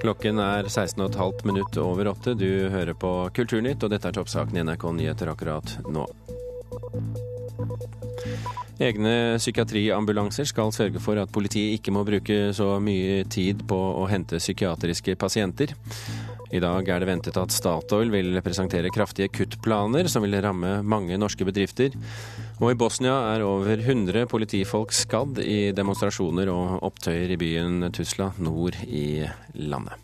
Klokken 0.00 0.38
er 0.38 0.68
16,5 0.68 1.46
minutt 1.46 1.76
over 1.80 2.08
åtte. 2.08 2.34
Du 2.34 2.68
hører 2.70 2.94
på 2.94 3.12
Kulturnytt, 3.34 3.82
og 3.82 3.90
dette 3.90 4.08
er 4.10 4.16
toppsaken 4.16 4.58
i 4.58 4.64
NRK 4.66 4.84
Nyheter 4.98 5.32
akkurat 5.32 5.78
nå. 5.88 6.06
Egne 8.82 9.38
psykiatriambulanser 9.38 10.46
skal 10.50 10.72
sørge 10.74 11.00
for 11.02 11.18
at 11.22 11.32
politiet 11.32 11.78
ikke 11.78 11.94
må 11.94 12.02
bruke 12.06 12.50
så 12.56 12.74
mye 12.82 13.22
tid 13.30 13.62
på 13.70 13.78
å 14.02 14.06
hente 14.10 14.42
psykiatriske 14.42 15.14
pasienter. 15.18 15.74
I 16.52 16.60
dag 16.62 16.88
er 16.88 17.00
det 17.00 17.08
ventet 17.08 17.38
at 17.40 17.54
Statoil 17.54 18.12
vil 18.12 18.36
presentere 18.44 18.92
kraftige 18.92 19.30
kuttplaner 19.32 20.08
som 20.12 20.26
vil 20.26 20.36
ramme 20.44 20.76
mange 20.84 21.16
norske 21.20 21.46
bedrifter. 21.48 21.96
Og 22.60 22.74
i 22.74 22.78
Bosnia 22.78 23.16
er 23.32 23.46
over 23.46 23.80
100 23.80 24.28
politifolk 24.30 24.92
skadd 24.94 25.40
i 25.42 25.72
demonstrasjoner 25.76 26.52
og 26.52 26.80
opptøyer 26.90 27.34
i 27.34 27.40
byen 27.40 27.88
Tusla 27.94 28.32
nord 28.44 28.76
i 28.84 29.24
landet. 29.56 30.03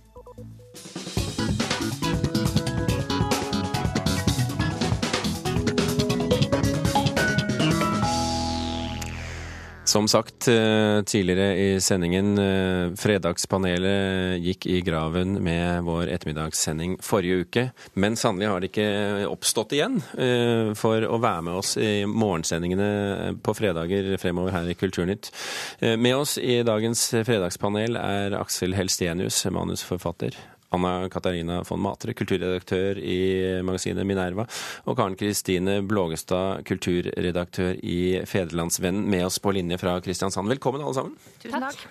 Som 9.90 10.08
sagt 10.08 10.48
eh, 10.48 11.02
tidligere 11.02 11.56
i 11.58 11.80
sendingen, 11.80 12.38
eh, 12.38 12.92
Fredagspanelet 12.94 14.38
gikk 14.38 14.66
i 14.70 14.76
graven 14.86 15.32
med 15.42 15.82
vår 15.82 16.12
ettermiddagssending 16.14 16.94
forrige 17.02 17.40
uke. 17.42 17.64
Men 17.98 18.14
sannelig 18.14 18.52
har 18.52 18.62
det 18.62 18.70
ikke 18.70 19.26
oppstått 19.26 19.74
igjen 19.74 19.98
eh, 20.14 20.70
for 20.78 21.02
å 21.02 21.18
være 21.18 21.42
med 21.48 21.58
oss 21.58 21.74
i 21.74 22.04
morgensendingene 22.06 23.34
på 23.42 23.56
fredager 23.58 24.14
fremover 24.22 24.54
her 24.54 24.70
i 24.70 24.78
Kulturnytt. 24.78 25.32
Med 25.80 26.14
oss 26.14 26.36
i 26.38 26.60
dagens 26.62 27.08
fredagspanel 27.26 27.98
er 27.98 28.38
Aksel 28.38 28.78
Helstenius, 28.78 29.42
manusforfatter. 29.50 30.38
Anna 30.70 31.08
Katarina 31.10 31.60
von 31.66 31.80
Matre, 31.82 32.14
kulturredaktør 32.14 32.98
i 33.02 33.18
magasinet 33.66 34.06
Minerva, 34.06 34.44
og 34.86 34.96
Karen 34.98 35.16
Kristine 35.18 35.80
Blågestad, 35.82 36.62
kulturredaktør 36.68 37.80
i 37.82 38.20
Fedrelandsvennen, 38.30 39.02
med 39.10 39.26
oss 39.26 39.40
på 39.42 39.50
linje 39.56 39.80
fra 39.82 39.96
Kristiansand. 40.04 40.46
Velkommen, 40.52 40.84
alle 40.84 40.94
sammen. 40.94 41.16
Tusen 41.42 41.66
takk. 41.66 41.82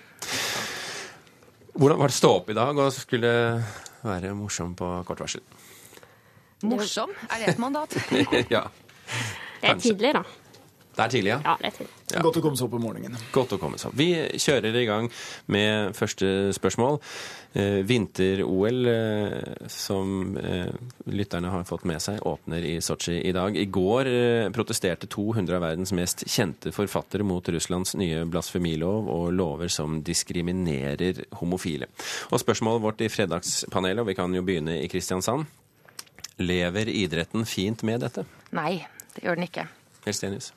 Hvordan 1.75 1.99
var 1.99 2.11
det 2.11 2.15
å 2.15 2.19
stå 2.21 2.31
opp 2.37 2.49
i 2.51 2.55
dag 2.55 2.79
og 2.79 2.91
skulle 2.95 3.33
være 4.03 4.31
morsom 4.35 4.71
på 4.79 4.93
kort 5.07 5.25
varsel? 5.25 5.43
Morsom? 6.63 7.11
Er 7.27 7.43
det 7.43 7.53
et 7.53 7.59
mandat? 7.59 7.95
ja. 8.55 8.63
Kanskje. 9.59 9.59
Det 9.59 9.69
er 9.73 9.83
tidlig, 9.83 10.13
da. 10.15 10.23
Det 10.95 11.05
er 11.05 11.11
tidlig, 11.13 11.29
ja? 11.31 11.39
Ja, 11.45 11.55
det 11.61 11.69
er 11.69 11.75
tidlig. 11.77 11.93
Ja. 12.09 12.21
Godt 12.25 12.39
å 12.39 12.41
komme 12.43 12.57
seg 12.59 12.65
opp 12.65 12.73
om 12.75 12.81
morgenen. 12.83 13.21
Godt 13.31 13.53
å 13.55 13.59
komme 13.61 13.77
seg 13.79 13.91
opp. 13.91 13.99
Vi 13.99 14.09
kjører 14.41 14.75
i 14.75 14.87
gang 14.89 15.05
med 15.53 15.93
første 15.95 16.49
spørsmål. 16.57 16.97
Eh, 17.53 17.79
Vinter-OL, 17.87 18.87
eh, 18.87 19.67
som 19.71 20.37
eh, 20.37 20.67
lytterne 21.05 21.53
har 21.53 21.63
fått 21.69 21.85
med 21.89 22.01
seg, 22.03 22.19
åpner 22.27 22.65
i 22.65 22.75
Sotsji 22.81 23.15
i 23.25 23.31
dag. 23.33 23.57
I 23.57 23.65
går 23.65 24.09
protesterte 24.53 25.07
200 25.09 25.57
av 25.57 25.63
verdens 25.63 25.93
mest 25.97 26.25
kjente 26.29 26.73
forfattere 26.75 27.25
mot 27.25 27.47
Russlands 27.49 27.95
nye 27.97 28.25
blasfemilov 28.29 29.09
og 29.13 29.31
lover 29.33 29.71
som 29.73 30.01
diskriminerer 30.05 31.23
homofile. 31.39 31.89
Og 32.29 32.43
spørsmålet 32.43 32.85
vårt 32.85 33.01
i 33.05 33.09
fredagspanelet, 33.13 34.03
og 34.03 34.11
vi 34.11 34.19
kan 34.19 34.35
jo 34.35 34.45
begynne 34.45 34.81
i 34.83 34.91
Kristiansand. 34.91 35.49
Lever 36.39 36.91
idretten 36.91 37.47
fint 37.49 37.81
med 37.87 38.05
dette? 38.05 38.27
Nei, 38.55 38.81
det 39.15 39.25
gjør 39.25 39.39
den 39.39 39.49
ikke. 39.49 39.69
Helstenius? 40.05 40.53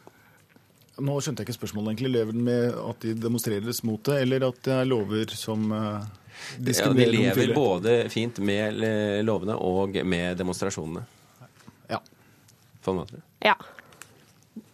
Nå 1.00 1.14
skjønte 1.24 1.40
jeg 1.40 1.48
ikke 1.48 1.56
spørsmålet 1.56 1.94
egentlig. 1.94 2.10
Lever 2.12 2.36
den 2.36 2.44
med 2.44 2.74
at 2.76 3.04
de 3.04 3.14
demonstreres 3.16 3.80
mot 3.88 4.02
det, 4.04 4.18
eller 4.26 4.48
at 4.50 4.58
det 4.66 4.74
er 4.76 4.88
lover 4.90 5.32
som 5.38 5.70
uh, 5.72 6.02
Ja, 6.66 6.90
de 6.92 7.06
lever 7.08 7.54
både 7.56 7.96
fint 8.12 8.40
med 8.44 8.82
eh, 8.84 9.20
lovene 9.24 9.56
og 9.56 9.96
med 10.04 10.36
demonstrasjonene. 10.40 11.04
Ja. 11.92 12.00
På 12.82 12.92
en 12.92 13.02
måte. 13.02 13.22
Ja. 13.44 13.54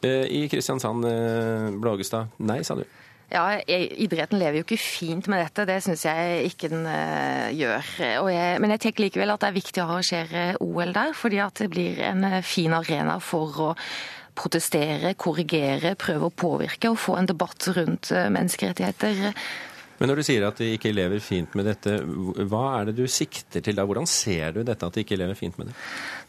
Eh, 0.02 0.26
I 0.26 0.48
Kristiansand, 0.50 1.06
eh, 1.06 1.70
Blågestad, 1.78 2.34
nei, 2.38 2.62
sa 2.66 2.78
du. 2.78 2.84
Ja, 3.28 3.42
Idretten 3.68 4.40
lever 4.40 4.62
jo 4.62 4.64
ikke 4.64 4.78
fint 4.80 5.26
med 5.28 5.42
dette, 5.42 5.66
det 5.68 5.82
syns 5.84 6.06
jeg 6.06 6.46
ikke 6.48 6.70
den 6.72 6.86
eh, 6.88 7.50
gjør. 7.58 7.90
Og 8.22 8.30
jeg, 8.32 8.60
men 8.62 8.72
jeg 8.72 8.86
tenker 8.86 9.04
likevel 9.04 9.34
at 9.34 9.42
det 9.42 9.50
er 9.50 9.58
viktig 9.58 9.82
å 9.82 9.88
arrangere 9.90 10.44
OL 10.64 10.94
der, 10.96 11.12
fordi 11.16 11.42
at 11.44 11.60
det 11.60 11.68
blir 11.74 12.00
en 12.08 12.24
eh, 12.24 12.38
fin 12.46 12.72
arena 12.72 13.18
for 13.20 13.60
å 13.66 13.74
protestere, 14.38 15.14
korrigere, 15.18 15.96
prøve 15.98 16.30
å 16.30 16.34
påvirke 16.34 16.92
og 16.92 17.00
få 17.02 17.18
en 17.18 17.30
debatt 17.30 17.70
rundt 17.76 18.12
eh, 18.14 18.30
menneskerettigheter. 18.34 19.34
Men 19.98 20.12
når 20.12 20.20
du 20.20 20.26
sier 20.28 20.44
at 20.46 20.60
de 20.60 20.68
ikke 20.76 20.92
lever 20.94 21.18
fint 21.22 21.54
med 21.58 21.66
dette, 21.66 21.96
hva 22.46 22.62
er 22.76 22.88
det 22.88 23.00
du 23.00 23.08
sikter 23.10 23.62
til 23.64 23.74
da? 23.74 23.82
Hvordan 23.86 24.06
ser 24.06 24.54
du 24.54 24.60
dette 24.66 24.86
at 24.86 24.94
de 24.94 25.02
ikke 25.02 25.18
lever 25.18 25.34
fint 25.38 25.58
med 25.58 25.70
det? 25.70 25.74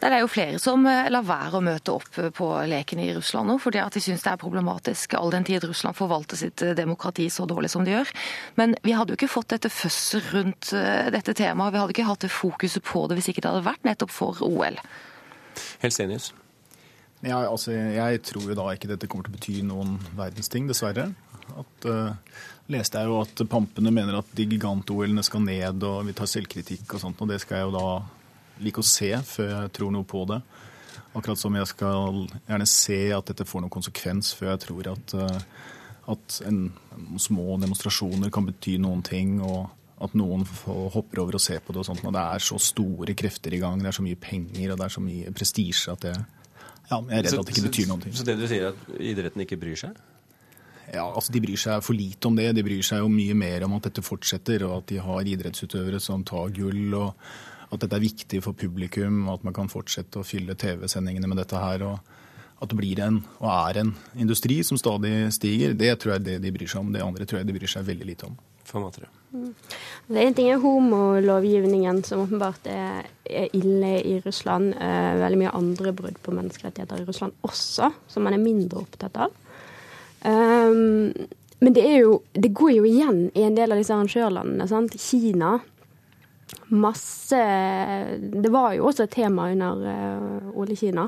Det 0.01 0.09
er 0.09 0.23
jo 0.23 0.31
flere 0.31 0.61
som 0.61 0.87
eh, 0.89 1.09
lar 1.13 1.27
være 1.27 1.59
å 1.59 1.63
møte 1.63 1.93
opp 1.93 2.17
på 2.35 2.47
leken 2.71 3.03
i 3.03 3.11
Russland 3.13 3.51
nå, 3.51 3.59
fordi 3.61 3.81
at 3.83 3.93
de 3.93 4.01
syns 4.01 4.25
det 4.25 4.33
er 4.33 4.41
problematisk 4.41 5.13
all 5.19 5.29
den 5.35 5.45
tid 5.45 5.67
Russland 5.69 5.97
forvalter 5.99 6.41
sitt 6.41 6.65
eh, 6.65 6.73
demokrati 6.77 7.29
så 7.33 7.45
dårlig 7.49 7.69
som 7.75 7.85
de 7.85 7.93
gjør. 7.93 8.13
Men 8.57 8.73
vi 8.85 8.97
hadde 8.97 9.13
jo 9.13 9.19
ikke 9.19 9.31
fått 9.37 9.53
dette 9.53 9.69
føsset 9.73 10.33
rundt 10.33 10.73
eh, 10.73 11.13
dette 11.13 11.37
temaet, 11.37 11.75
vi 11.75 11.83
hadde 11.83 11.97
ikke 11.97 12.09
hatt 12.09 12.25
det 12.25 12.33
fokuset 12.33 12.85
på 12.89 13.05
det 13.05 13.19
hvis 13.19 13.29
ikke 13.35 13.45
det 13.45 13.53
hadde 13.53 13.69
vært 13.69 13.85
nettopp 13.85 14.17
for 14.17 14.41
OL. 14.49 14.81
Helsenius? 15.83 16.31
Ja, 17.19 17.41
altså, 17.49 17.73
jeg 17.75 18.21
tror 18.23 18.45
jo 18.47 18.55
da 18.55 18.69
ikke 18.71 18.87
dette 18.93 19.07
kommer 19.11 19.27
til 19.27 19.33
å 19.33 19.37
bety 19.37 19.55
noen 19.67 19.97
verdens 20.15 20.47
ting, 20.51 20.69
dessverre. 20.69 21.09
At, 21.49 21.87
uh, 21.89 22.13
leste 22.71 23.01
jeg 23.01 23.09
jo 23.09 23.17
at 23.25 23.43
pampene 23.51 23.91
mener 23.91 24.21
at 24.21 24.29
de 24.37 24.45
gigant-OL-ene 24.47 25.23
skal 25.25 25.43
ned, 25.43 25.83
og 25.83 26.05
vi 26.07 26.15
tar 26.15 26.29
selvkritikk 26.31 26.95
og 26.95 27.03
sånt, 27.03 27.19
og 27.19 27.31
det 27.31 27.41
skal 27.43 27.59
jeg 27.59 27.67
jo 27.67 27.75
da 27.75 27.89
like 28.63 28.79
å 28.79 28.87
se 28.87 29.11
før 29.25 29.51
jeg 29.51 29.73
tror 29.75 29.91
noe 29.95 30.07
på 30.07 30.23
det. 30.31 30.39
Akkurat 31.17 31.41
som 31.41 31.55
jeg 31.57 31.67
skal 31.71 32.23
gjerne 32.47 32.69
se 32.69 33.01
at 33.15 33.33
dette 33.33 33.47
får 33.47 33.65
noen 33.65 33.73
konsekvens 33.73 34.31
før 34.37 34.53
jeg 34.53 34.63
tror 34.69 34.91
at, 34.93 35.17
uh, 35.19 35.75
at 36.15 36.39
en, 36.47 36.69
små 37.19 37.59
demonstrasjoner 37.59 38.31
kan 38.31 38.47
bety 38.47 38.77
noen 38.79 39.03
ting, 39.03 39.41
og 39.43 39.67
at 39.99 40.15
noen 40.15 40.47
hopper 40.63 41.19
over 41.19 41.35
og 41.35 41.43
ser 41.43 41.59
på 41.59 41.75
det 41.75 41.83
og 41.83 41.89
sånt. 41.89 42.05
Og 42.07 42.15
det 42.15 42.23
er 42.23 42.47
så 42.47 42.55
store 42.63 43.11
krefter 43.19 43.51
i 43.51 43.59
gang, 43.59 43.81
det 43.83 43.91
er 43.91 43.99
så 43.99 44.05
mye 44.05 44.19
penger 44.19 44.71
og 44.71 44.79
det 44.79 44.85
er 44.85 44.93
så 44.95 45.03
mye 45.03 45.33
prestisje 45.35 45.91
at 45.91 46.05
det 46.07 46.19
ja, 46.89 47.01
jeg 47.01 47.19
er 47.19 47.23
redd 47.23 47.29
Så- 47.31 47.39
at 47.39 47.45
det 47.45 47.55
ikke 47.57 47.67
betyr 47.69 47.87
noen 47.87 48.01
ting. 48.01 48.13
Så 48.13 48.25
det 48.25 48.37
du 48.39 48.47
sier 48.47 48.63
er 48.63 48.67
at 48.69 48.99
idretten 48.99 49.41
ikke 49.45 49.59
bryr 49.59 49.75
seg? 49.77 49.95
Ja, 50.93 51.05
altså 51.05 51.31
De 51.31 51.41
bryr 51.41 51.57
seg 51.57 51.83
for 51.83 51.93
lite 51.93 52.25
om 52.25 52.35
det. 52.35 52.55
De 52.55 52.63
bryr 52.63 52.81
seg 52.81 53.03
jo 53.03 53.09
mye 53.09 53.35
mer 53.35 53.63
om 53.63 53.75
at 53.77 53.83
dette 53.83 54.01
fortsetter, 54.01 54.63
og 54.65 54.77
at 54.79 54.87
de 54.87 54.97
har 54.97 55.21
idrettsutøvere 55.21 55.99
som 56.01 56.23
tar 56.23 56.49
gull, 56.49 56.93
og 56.95 57.13
at 57.71 57.79
dette 57.79 57.93
er 57.93 57.99
viktig 57.99 58.41
for 58.41 58.53
publikum, 58.53 59.27
og 59.27 59.35
at 59.39 59.43
man 59.43 59.53
kan 59.53 59.69
fortsette 59.69 60.17
å 60.17 60.25
fylle 60.25 60.55
TV-sendingene 60.55 61.27
med 61.27 61.37
dette 61.37 61.59
her. 61.61 61.83
og 61.83 61.99
At 62.61 62.69
det 62.69 62.77
blir 62.77 62.99
en, 62.99 63.23
og 63.39 63.69
er 63.69 63.79
en 63.79 63.95
industri 64.17 64.63
som 64.63 64.77
stadig 64.77 65.31
stiger. 65.31 65.77
Det 65.77 65.99
tror 65.99 66.17
jeg 66.17 66.23
det 66.23 66.41
de 66.41 66.51
bryr 66.51 66.67
seg 66.67 66.81
om. 66.81 66.91
Det 66.91 67.01
andre 67.01 67.25
tror 67.25 67.39
jeg 67.39 67.47
de 67.47 67.53
bryr 67.53 67.67
seg 67.69 67.85
veldig 67.85 68.05
lite 68.05 68.25
om. 68.25 68.37
For 68.65 68.81
måte 68.81 69.05
det. 69.31 70.17
er 70.17 70.27
En 70.27 70.37
ting 70.37 70.49
er 70.51 70.61
homolovgivningen, 70.61 72.03
som 72.03 72.23
åpenbart 72.25 72.67
er, 72.69 73.09
er 73.25 73.49
ille 73.57 73.93
i 74.01 74.19
Russland. 74.25 74.73
Eh, 74.73 75.11
veldig 75.21 75.41
mye 75.41 75.55
andre 75.57 75.93
brudd 75.93 76.19
på 76.23 76.33
menneskerettigheter 76.35 77.01
i 77.01 77.07
Russland 77.07 77.33
også, 77.47 77.91
som 78.07 78.25
man 78.25 78.37
er 78.37 78.43
mindre 78.43 78.83
opptatt 78.83 79.17
av. 79.25 79.35
Um, 80.19 81.13
men 81.59 81.75
det, 81.75 81.83
er 81.85 82.01
jo, 82.03 82.21
det 82.33 82.53
går 82.55 82.73
jo 82.77 82.87
igjen 82.87 83.27
i 83.37 83.45
en 83.47 83.55
del 83.55 83.71
av 83.71 83.79
disse 83.79 83.95
arrangørlandene. 83.95 84.67
Sant? 84.67 84.95
Kina. 84.99 85.57
Masse 86.69 87.39
Det 88.19 88.49
var 88.49 88.73
jo 88.73 88.87
også 88.89 89.05
et 89.05 89.13
tema 89.13 89.51
under 89.53 89.85
uh, 89.85 90.57
Ole 90.57 90.77
Kina. 90.79 91.07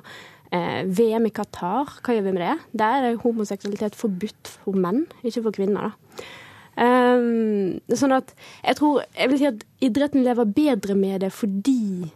Eh, 0.52 0.82
VM 0.84 1.30
i 1.30 1.32
Qatar, 1.32 1.94
hva 2.04 2.14
gjør 2.14 2.26
vi 2.26 2.32
med 2.36 2.42
det? 2.44 2.56
Der 2.82 3.06
er 3.08 3.20
homoseksualitet 3.22 3.96
forbudt 3.96 4.50
for 4.66 4.76
menn, 4.76 5.06
ikke 5.24 5.46
for 5.46 5.56
kvinner. 5.56 5.94
da. 5.94 6.26
Um, 6.72 7.82
sånn 7.92 8.14
at 8.16 8.30
jeg 8.64 8.78
tror 8.80 9.02
Jeg 9.12 9.28
vil 9.28 9.40
si 9.42 9.48
at 9.50 9.64
idretten 9.84 10.24
lever 10.24 10.48
bedre 10.56 10.96
med 10.96 11.20
det 11.20 11.34
fordi 11.36 12.08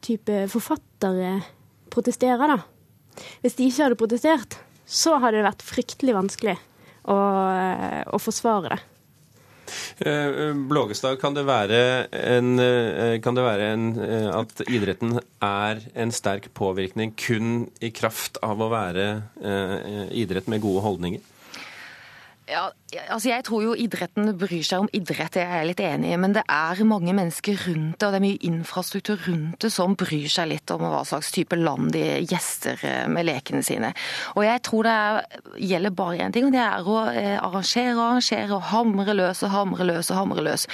type 0.00 0.46
forfattere 0.48 1.34
protesterer, 1.92 2.56
da. 2.56 2.56
Hvis 3.44 3.58
de 3.58 3.68
ikke 3.68 3.84
hadde 3.84 4.00
protestert, 4.00 4.56
så 4.88 5.18
hadde 5.20 5.40
det 5.40 5.48
vært 5.48 5.64
fryktelig 5.64 6.16
vanskelig 6.16 6.56
å, 7.04 7.16
å 8.08 8.20
forsvare 8.22 8.72
det. 8.72 8.80
Eh, 9.98 10.52
Blågestad, 10.70 11.18
kan 11.20 11.34
det 11.34 11.42
være, 11.46 12.06
en, 12.12 12.58
eh, 12.62 13.16
kan 13.20 13.34
det 13.34 13.44
være 13.44 13.70
en, 13.74 13.86
eh, 13.98 14.28
at 14.30 14.62
idretten 14.68 15.18
er 15.42 15.80
en 15.94 16.12
sterk 16.12 16.52
påvirkning 16.54 17.14
kun 17.16 17.70
i 17.80 17.90
kraft 17.90 18.38
av 18.42 18.62
å 18.62 18.70
være 18.70 19.06
eh, 19.42 20.06
idrett 20.22 20.46
med 20.48 20.62
gode 20.62 20.84
holdninger? 20.86 21.20
Ja, 22.46 22.70
altså 23.10 23.30
Jeg 23.30 23.44
tror 23.46 23.62
jo 23.64 23.74
idretten 23.78 24.30
bryr 24.38 24.64
seg 24.66 24.84
om 24.84 24.90
idrett, 24.96 25.34
det 25.36 25.44
er 25.44 25.60
jeg 25.60 25.68
litt 25.70 25.82
enig 25.84 26.12
i. 26.12 26.18
Men 26.20 26.34
det 26.36 26.44
er 26.50 26.82
mange 26.88 27.14
mennesker 27.16 27.58
rundt 27.66 27.98
det, 28.00 28.06
og 28.06 28.14
det 28.14 28.20
er 28.20 28.24
mye 28.24 28.42
infrastruktur 28.48 29.20
rundt 29.26 29.60
det 29.62 29.70
som 29.74 29.96
bryr 29.98 30.28
seg 30.32 30.50
litt 30.52 30.72
om 30.74 30.84
hva 30.84 31.02
slags 31.08 31.32
type 31.34 31.58
land 31.58 31.92
de 31.94 32.04
gjester 32.24 32.80
eh, 32.86 33.04
med 33.12 33.28
lekene 33.28 33.62
sine. 33.66 33.92
Og 34.36 34.44
jeg 34.46 34.62
tror 34.66 34.86
det 34.86 34.94
er, 34.94 35.40
gjelder 35.72 35.96
bare 35.96 36.20
én 36.26 36.34
ting, 36.34 36.48
og 36.48 36.54
det 36.54 36.62
er 36.62 36.90
å 36.90 36.98
eh, 37.10 37.36
arrangere 37.40 37.96
og 37.96 38.04
arrangere 38.06 38.56
og 38.56 38.66
hamre 38.72 39.16
løs 39.16 39.42
og 39.46 39.54
hamre 39.54 39.88
løs 39.88 40.12
og 40.12 40.20
hamre 40.20 40.46
løs. 40.46 40.66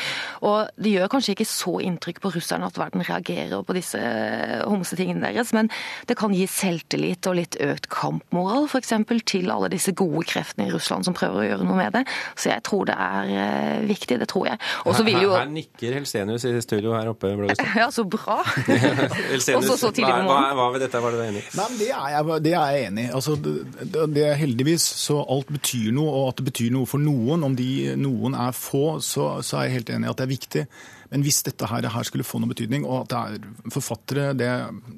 Og 0.42 0.72
det 0.82 0.94
gjør 0.96 1.12
kanskje 1.16 1.36
ikke 1.36 1.48
så 1.48 1.76
inntrykk 1.84 2.22
på 2.24 2.34
russerne 2.36 2.68
at 2.68 2.80
verden 2.80 3.04
reagerer 3.06 3.64
på 3.66 3.76
disse 3.76 4.00
eh, 4.00 4.60
homsetingene 4.66 5.26
deres, 5.28 5.54
men 5.56 5.70
det 6.10 6.18
kan 6.20 6.34
gi 6.36 6.46
selvtillit 6.50 7.26
og 7.30 7.38
litt 7.38 7.58
økt 7.62 7.88
kampmoral 7.92 8.68
f.eks. 8.68 8.94
til 9.28 9.50
alle 9.52 9.70
disse 9.72 9.94
gode 9.96 10.24
kreftene 10.28 10.68
i 10.68 10.74
Russland 10.74 11.06
som 11.06 11.16
prøver 11.16 11.42
å 11.42 11.48
gjøre 11.48 11.68
noe 11.68 11.78
med 11.78 11.96
det. 11.96 12.04
Så 12.36 12.50
jeg 12.52 12.62
tror 12.66 12.86
det 12.90 12.96
er 12.98 13.32
eh, 13.42 13.82
viktig, 13.88 14.18
det 14.22 14.28
tror 14.30 14.46
jeg. 14.50 14.58
Og 14.86 14.96
så 14.96 15.04
vil 15.06 15.18
jo 15.22 15.32
her, 15.34 15.44
her 15.44 15.52
nikker 15.52 15.96
Helsenius 15.98 16.44
i 16.48 16.54
studio 16.64 16.94
her 16.96 17.10
oppe. 17.12 17.32
Blågestad. 17.38 17.70
Ja, 17.82 17.88
så 17.90 18.04
bra. 18.04 18.38
Helsenius, 19.32 19.56
Også 19.62 19.76
så 19.76 19.90
tidlig 19.90 20.12
på 20.12 20.18
hva, 20.18 20.28
morgenen. 20.28 20.56
hva 20.58 20.66
ved 20.74 20.84
dette 20.86 21.02
var 21.02 21.14
du 21.16 21.22
enig 21.24 21.42
i? 21.42 21.46
Nei, 21.58 21.66
men 21.72 21.78
det 21.80 21.90
er 21.90 22.08
jeg, 22.14 22.40
det 22.46 22.54
er 22.54 22.76
jeg 22.76 22.88
enig 22.90 23.04
i. 23.06 23.12
Altså, 23.18 23.36
det, 23.44 23.54
det, 23.82 24.08
det 24.16 24.24
er 24.28 24.40
heldigvis 24.40 24.86
så 25.02 25.20
alt 25.36 25.52
betyr 25.52 25.92
noe, 25.96 26.12
og 26.22 26.32
at 26.32 26.40
det 26.42 26.48
betyr 26.50 26.72
noe 26.74 26.88
for 26.90 27.02
noen. 27.02 27.46
Om 27.48 27.56
de 27.58 27.70
noen 28.00 28.36
er 28.38 28.52
få, 28.56 28.98
så, 29.04 29.34
så 29.44 29.60
er 29.62 29.68
jeg 29.70 29.78
helt 29.80 29.94
enig 29.96 30.08
i 30.10 30.12
at 30.12 30.20
det 30.20 30.26
er 30.28 30.32
viktig. 30.34 30.66
Men 31.12 31.24
hvis 31.26 31.42
dette 31.44 31.68
her, 31.68 31.84
her 31.92 32.06
skulle 32.08 32.24
få 32.26 32.40
noen 32.40 32.50
betydning, 32.54 32.86
og 32.88 33.02
at 33.04 33.12
det 33.12 33.22
er 33.44 33.72
forfattere 33.74 34.30
det, 34.38 34.50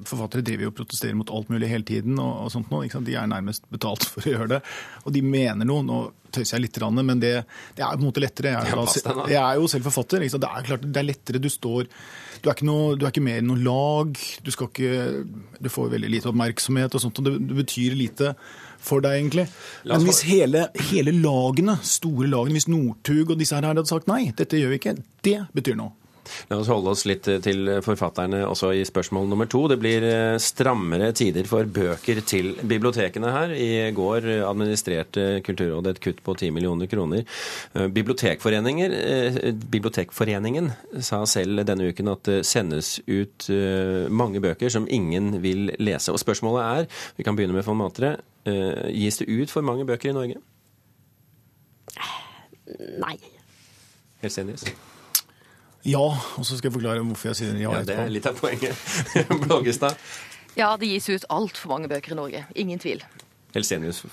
Forfattere 0.07 0.45
driver 0.47 0.69
jo 0.69 0.73
og 0.73 0.77
protesterer 0.79 1.17
mot 1.19 1.31
alt 1.35 1.49
mulig 1.51 1.69
hele 1.71 1.87
tiden, 1.89 2.19
og, 2.23 2.45
og 2.47 2.53
sånt 2.55 2.71
noe, 2.71 2.87
de 2.87 3.17
er 3.19 3.31
nærmest 3.31 3.67
betalt 3.75 4.07
for 4.13 4.23
å 4.23 4.35
gjøre 4.37 4.53
det. 4.57 4.61
Og 5.05 5.17
de 5.17 5.25
mener 5.27 5.67
noe. 5.69 5.83
Nå 5.85 6.05
tøyser 6.35 6.57
jeg 6.57 6.65
litt, 6.65 6.79
men 6.99 7.21
det, 7.23 7.33
det 7.79 7.85
er 7.85 7.93
på 7.95 8.03
en 8.03 8.09
måte 8.09 8.23
lettere. 8.23 8.51
Jeg 8.57 8.73
er, 8.73 8.81
da- 9.07 9.27
jeg 9.31 9.39
er 9.39 9.59
jo 9.61 9.69
selv 9.71 9.87
forfatter. 9.87 10.25
Det 10.25 10.49
er 10.49 10.67
klart 10.67 10.87
det 10.91 10.99
er 11.03 11.07
lettere. 11.07 11.39
Du 11.43 11.47
står 11.53 11.87
Du 12.43 12.49
er 12.51 12.57
ikke, 12.57 12.67
noe, 12.67 12.97
du 12.99 13.07
er 13.07 13.13
ikke 13.13 13.23
med 13.25 13.39
i 13.39 13.47
noe 13.47 13.61
lag. 13.63 14.19
Du, 14.43 14.51
ikke, 14.51 15.25
du 15.63 15.71
får 15.71 15.93
veldig 15.95 16.11
lite 16.11 16.31
oppmerksomhet 16.33 16.95
og 16.99 17.05
sånt, 17.05 17.21
og 17.23 17.29
det, 17.29 17.35
det 17.49 17.59
betyr 17.63 17.95
lite 17.97 18.35
for 18.85 19.01
deg, 19.05 19.15
egentlig. 19.23 19.47
Men 19.89 20.03
hvis 20.05 20.25
hele, 20.29 20.67
hele 20.91 21.15
lagene, 21.17 21.79
store 21.87 22.29
lagene, 22.29 22.59
hvis 22.59 22.69
Northug 22.69 23.31
og 23.33 23.39
disse 23.41 23.57
her 23.57 23.65
hadde 23.71 23.87
sagt 23.89 24.11
nei, 24.11 24.27
dette 24.37 24.59
gjør 24.61 24.75
vi 24.75 24.81
ikke, 24.83 24.97
det 25.25 25.39
betyr 25.57 25.79
noe. 25.81 25.95
La 26.51 26.59
oss 26.59 26.71
holde 26.73 26.93
oss 26.93 27.05
litt 27.09 27.27
til 27.45 27.71
forfatterne 27.85 28.43
også 28.47 28.73
i 28.77 28.85
spørsmål 28.87 29.29
nummer 29.31 29.49
to. 29.51 29.65
Det 29.71 29.79
blir 29.81 30.05
eh, 30.09 30.37
strammere 30.43 31.13
tider 31.17 31.49
for 31.49 31.69
bøker 31.69 32.21
til 32.27 32.53
bibliotekene 32.63 33.33
her. 33.35 33.55
I 33.55 33.91
går 33.97 34.29
administrerte 34.45 35.27
Kulturrådet 35.45 35.95
et 35.95 36.03
kutt 36.05 36.23
på 36.25 36.37
10 36.37 36.53
millioner 36.57 36.91
kroner. 36.91 37.25
Eh, 37.75 37.89
Bibliotekforeninger, 37.95 38.97
eh, 38.99 39.41
Bibliotekforeningen 39.53 40.71
sa 41.05 41.25
selv 41.29 41.65
denne 41.69 41.91
uken 41.91 42.13
at 42.13 42.25
det 42.29 42.41
sendes 42.49 42.97
ut 43.09 43.49
mange 44.15 44.41
bøker 44.43 44.71
som 44.73 44.87
ingen 44.91 45.41
vil 45.43 45.69
lese. 45.83 46.13
Og 46.13 46.21
spørsmålet 46.21 46.65
er, 46.65 47.05
vi 47.19 47.27
kan 47.27 47.37
begynne 47.37 47.57
med 47.57 47.67
von 47.67 47.79
Matre, 47.79 48.17
gis 48.93 49.21
det 49.21 49.29
ut 49.29 49.53
for 49.53 49.65
mange 49.65 49.87
bøker 49.89 50.11
i 50.11 50.17
Norge? 50.17 50.41
Nei. 53.01 53.17
Helt 54.25 54.33
Helsenius? 54.33 54.93
Ja, 55.85 56.05
og 56.05 56.47
så 56.47 56.57
skal 56.57 56.71
jeg 56.71 56.79
forklare 56.79 57.05
hvorfor 57.05 57.33
jeg 57.33 57.41
sier 57.43 57.59
ja. 57.61 57.75
ja 57.77 57.83
det 57.85 57.99
er 58.07 58.13
litt 58.13 58.29
av 58.29 58.39
poenget. 58.39 58.87
Blågestad? 59.45 59.99
Ja, 60.57 60.75
det 60.81 60.89
gis 60.89 61.11
ut 61.11 61.29
altfor 61.35 61.75
mange 61.75 61.91
bøker 61.91 62.15
i 62.15 62.19
Norge. 62.19 62.45
Ingen 62.57 62.81
tvil. 62.81 63.05
Helsenius? 63.55 64.05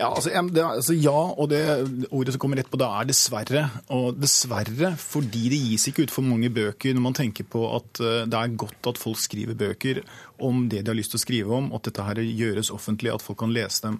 Ja, 0.00 0.08
altså, 0.14 0.30
det, 0.48 0.62
altså, 0.64 0.94
ja, 0.96 1.12
og 1.12 1.50
det 1.50 1.60
ordet 2.08 2.32
som 2.32 2.40
kommer 2.40 2.56
rett 2.56 2.70
på 2.72 2.78
da, 2.80 2.88
er 2.96 3.08
dessverre. 3.10 3.66
Og 3.92 4.16
dessverre 4.16 4.94
fordi 5.00 5.50
det 5.52 5.58
gis 5.60 5.88
ikke 5.90 6.06
ut 6.06 6.14
for 6.14 6.24
mange 6.24 6.48
bøker 6.56 6.96
når 6.96 7.04
man 7.04 7.16
tenker 7.16 7.44
på 7.44 7.66
at 7.76 8.00
uh, 8.00 8.22
det 8.24 8.38
er 8.38 8.54
godt 8.62 8.88
at 8.92 9.00
folk 9.00 9.20
skriver 9.20 9.58
bøker 9.60 10.00
om 10.40 10.68
det 10.72 10.84
de 10.84 10.92
har 10.92 10.96
lyst 10.96 11.12
til 11.12 11.20
å 11.20 11.24
skrive 11.24 11.58
om, 11.58 11.68
at 11.76 11.84
dette 11.90 12.06
her 12.06 12.22
gjøres 12.24 12.72
offentlig, 12.72 13.12
at 13.12 13.24
folk 13.24 13.42
kan 13.42 13.52
lese 13.52 13.84
dem 13.88 13.98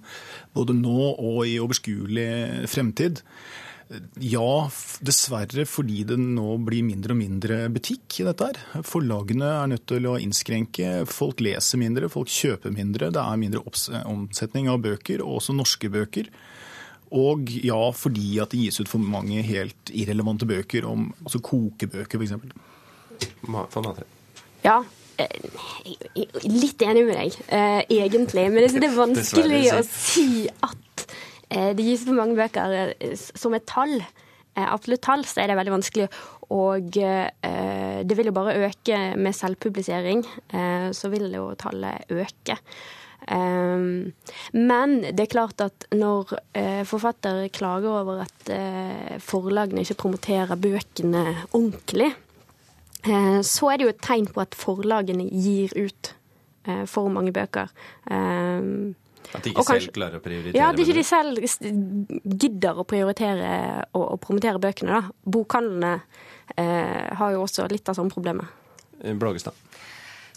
både 0.57 0.79
nå 0.79 1.11
og 1.13 1.43
i 1.45 1.59
overskuelig 1.61 2.31
fremtid. 2.73 3.21
Ja, 4.23 4.71
dessverre 5.03 5.65
fordi 5.67 6.05
det 6.07 6.15
nå 6.21 6.53
blir 6.63 6.85
mindre 6.87 7.15
og 7.17 7.19
mindre 7.19 7.57
butikk 7.75 8.21
i 8.23 8.27
dette. 8.29 8.47
her. 8.47 8.85
Forlagene 8.87 9.49
er 9.51 9.71
nødt 9.73 9.87
til 9.91 10.07
å 10.07 10.15
innskrenke. 10.23 10.93
Folk 11.11 11.43
leser 11.43 11.81
mindre, 11.83 12.11
folk 12.13 12.31
kjøper 12.31 12.71
mindre. 12.71 13.11
Det 13.11 13.19
er 13.23 13.41
mindre 13.41 13.65
omsetning 14.07 14.71
av 14.71 14.79
bøker, 14.85 15.25
og 15.25 15.41
også 15.41 15.57
norske 15.59 15.91
bøker. 15.91 16.31
Og 17.11 17.51
ja, 17.67 17.81
fordi 17.91 18.39
at 18.39 18.55
det 18.55 18.63
gis 18.63 18.79
ut 18.79 18.93
for 18.93 19.03
mange 19.03 19.43
helt 19.43 19.91
irrelevante 19.91 20.47
bøker, 20.47 20.87
om, 20.87 21.09
altså 21.25 21.43
kokebøker 21.43 22.23
f.eks. 22.23 22.37
Ja, 24.63 24.77
eh, 25.19 25.35
litt 26.47 26.87
enig 26.87 27.09
med 27.09 27.19
deg, 27.19 27.41
eh, 27.49 27.83
egentlig. 27.91 28.47
Men 28.55 28.71
det 28.71 28.87
er 28.87 28.95
vanskelig 29.03 29.65
å 29.75 29.83
si 29.91 30.47
at 30.47 30.80
det 31.51 31.87
gis 31.87 32.05
for 32.07 32.17
mange 32.19 32.39
bøker 32.39 32.95
eh, 32.95 33.17
som 33.17 33.55
et 33.57 33.67
tall. 33.69 33.99
Eh, 34.01 34.67
absolutt 34.67 35.03
tall, 35.07 35.25
så 35.27 35.43
er 35.43 35.51
det 35.51 35.59
veldig 35.59 35.75
vanskelig. 35.79 36.07
Og 36.51 36.89
det 36.91 38.17
vil 38.19 38.27
jo 38.27 38.35
bare 38.35 38.57
øke 38.67 38.97
med 39.15 39.37
selvpublisering. 39.39 40.25
Så 40.91 41.07
vil 41.13 41.29
jo 41.31 41.45
tallet 41.55 42.11
øke. 42.11 42.57
Men 43.31 44.97
det 45.05 45.23
er 45.23 45.31
klart 45.31 45.63
at 45.63 45.87
når 45.95 46.35
forfattere 46.91 47.53
klager 47.55 48.01
over 48.01 48.25
at 48.25 48.51
forlagene 49.23 49.87
ikke 49.87 50.01
promoterer 50.03 50.59
bøkene 50.59 51.23
ordentlig, 51.53 52.11
så 53.47 53.71
er 53.71 53.79
det 53.79 53.87
jo 53.87 53.95
et 53.95 54.03
tegn 54.03 54.27
på 54.35 54.43
at 54.43 54.59
forlagene 54.59 55.31
gir 55.31 55.71
ut 55.79 56.11
for 56.91 57.15
mange 57.15 57.31
bøker. 57.39 57.71
At 59.31 59.45
de 59.45 59.53
ikke 59.53 59.63
kanskje, 59.63 59.87
selv 59.87 59.97
klarer 59.97 60.19
å 60.19 60.25
prioritere? 60.25 60.59
Ja, 60.59 60.71
at 60.73 60.81
ikke 60.83 60.97
de 60.97 61.07
selv 61.07 61.39
gidder 62.45 62.81
å 62.83 62.87
prioritere 62.89 63.53
og, 63.93 64.05
og 64.05 64.19
promotere 64.25 64.63
bøkene. 64.63 64.99
da. 64.99 65.31
Bokhandlene 65.37 65.93
eh, 66.57 67.07
har 67.21 67.37
jo 67.37 67.45
også 67.47 67.69
litt 67.71 67.89
av 67.91 67.99
samme 67.99 68.11
problemet. 68.11 68.51
Eh, 69.05 69.15
Blågestad? 69.15 69.55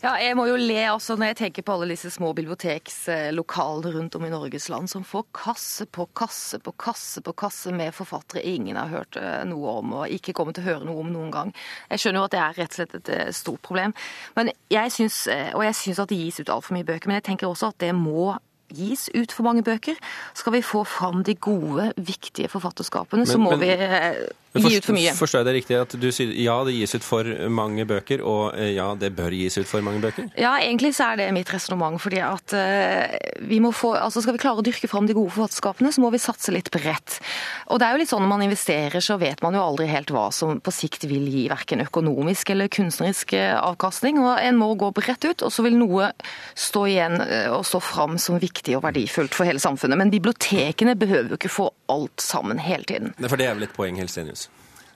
Ja, 0.03 0.17
jeg 0.19 0.35
må 0.35 0.43
jo 0.49 0.57
le 0.59 0.81
også 0.91 1.15
når 1.15 1.29
jeg 1.29 1.37
tenker 1.39 1.63
på 1.63 1.77
alle 1.77 1.93
disse 1.93 2.09
små 2.11 2.33
bibliotekslokalene 2.35 3.91
rundt 3.93 4.17
om 4.19 4.25
i 4.27 4.31
Norges 4.33 4.65
land 4.67 4.91
som 4.91 5.05
får 5.07 5.29
kasse 5.31 5.87
på 5.87 6.09
kasse 6.11 6.59
på 6.59 6.73
kasse 6.75 7.23
på 7.23 7.31
kasse 7.39 7.71
med 7.71 7.95
forfattere 7.95 8.43
ingen 8.43 8.75
har 8.75 8.91
hørt 8.91 9.15
eh, 9.15 9.45
noe 9.47 9.77
om 9.79 9.93
og 10.01 10.11
ikke 10.11 10.35
kommer 10.35 10.51
til 10.51 10.65
å 10.65 10.73
høre 10.73 10.89
noe 10.89 11.05
om 11.05 11.13
noen 11.13 11.31
gang. 11.31 11.53
Jeg 11.87 12.03
skjønner 12.03 12.19
jo 12.19 12.27
at 12.27 12.35
det 12.35 12.41
er 12.43 12.59
rett 12.59 12.75
og 12.75 12.81
slett 12.81 12.97
et 12.99 13.13
eh, 13.15 13.31
stort 13.31 13.63
problem. 13.63 13.95
Men 14.35 14.51
jeg 14.73 14.91
synes, 14.91 15.23
og 15.55 15.63
jeg 15.69 15.79
syns 15.79 16.03
at 16.03 16.11
det 16.11 16.19
gis 16.19 16.43
ut 16.43 16.51
altfor 16.51 16.75
mye 16.75 16.91
bøker, 16.91 17.07
men 17.07 17.21
jeg 17.21 17.29
tenker 17.31 17.47
også 17.47 17.71
at 17.71 17.79
det 17.85 17.95
må 17.95 18.33
gis 18.73 19.09
ut 19.13 19.33
for 19.33 19.47
mange 19.47 19.63
bøker. 19.65 19.99
Skal 20.37 20.57
vi 20.57 20.63
få 20.65 20.83
fram 20.87 21.23
de 21.27 21.35
gode, 21.35 21.91
viktige 21.97 22.49
forfatterskapene, 22.51 23.23
men, 23.23 23.29
så 23.29 23.39
må 23.41 23.53
men, 23.55 23.63
vi 23.63 23.71
eh, 23.73 24.23
gi 24.61 24.77
ut 24.77 24.85
for 24.85 24.95
mye. 24.95 25.13
Forstår 25.17 25.41
jeg 25.41 25.47
det 25.47 25.55
riktig 25.57 25.77
at 25.79 25.95
du 25.99 26.07
sier 26.13 26.33
ja, 26.37 26.55
det 26.65 26.75
gis 26.75 26.93
ut 26.97 27.05
for 27.05 27.27
mange 27.53 27.85
bøker, 27.89 28.23
og 28.25 28.57
eh, 28.57 28.73
ja, 28.75 28.91
det 28.99 29.13
bør 29.17 29.33
gis 29.33 29.57
ut 29.57 29.69
for 29.69 29.85
mange 29.85 30.01
bøker? 30.03 30.29
Ja, 30.39 30.55
egentlig 30.61 30.93
så 30.97 31.11
er 31.11 31.21
det 31.21 31.29
mitt 31.35 31.49
resonnement. 31.53 31.99
fordi 32.01 32.21
at 32.23 32.53
uh, 32.53 33.15
vi 33.47 33.59
må 33.63 33.71
få, 33.73 33.93
altså 33.97 34.21
Skal 34.23 34.37
vi 34.37 34.43
klare 34.43 34.61
å 34.61 34.65
dyrke 34.65 34.89
fram 34.89 35.07
de 35.09 35.15
gode 35.17 35.33
forfatterskapene, 35.33 35.91
så 35.93 36.03
må 36.03 36.11
vi 36.13 36.21
satse 36.21 36.53
litt 36.53 36.71
bredt. 36.73 37.19
Og 37.73 37.81
det 37.81 37.87
er 37.87 37.95
jo 37.95 38.01
litt 38.03 38.11
sånn 38.11 38.23
når 38.25 38.33
man 38.33 38.45
investerer, 38.45 39.03
så 39.03 39.17
vet 39.21 39.41
man 39.45 39.57
jo 39.57 39.63
aldri 39.63 39.89
helt 39.91 40.13
hva 40.13 40.29
som 40.33 40.61
på 40.63 40.73
sikt 40.73 41.07
vil 41.09 41.25
gi 41.31 41.47
verken 41.51 41.83
økonomisk 41.85 42.53
eller 42.53 42.71
kunstnerisk 42.73 43.35
eh, 43.37 43.55
avkastning. 43.57 44.21
og 44.21 44.37
En 44.41 44.59
må 44.59 44.73
gå 44.79 44.91
bredt 44.95 45.25
ut, 45.25 45.45
og 45.45 45.53
så 45.53 45.65
vil 45.65 45.77
noe 45.79 46.11
stå 46.53 46.85
igjen 46.89 47.19
og 47.53 47.63
stå 47.67 47.79
fram 47.83 48.17
som 48.21 48.39
viktig 48.41 48.62
og 48.77 48.83
verdifullt 48.85 49.35
for 49.35 49.47
hele 49.47 49.59
samfunnet. 49.59 49.99
Men 49.99 50.11
bibliotekene 50.13 50.95
behøver 50.99 51.33
jo 51.33 51.39
ikke 51.39 51.51
få 51.51 51.69
alt 51.91 52.23
sammen 52.23 52.61
hele 52.63 52.87
tiden. 52.87 53.13
For 53.27 53.39
det 53.39 53.47
er 53.49 53.57
vel 53.57 53.67
et 53.67 53.75
poeng, 53.75 53.99
Helsenius? 53.99 54.47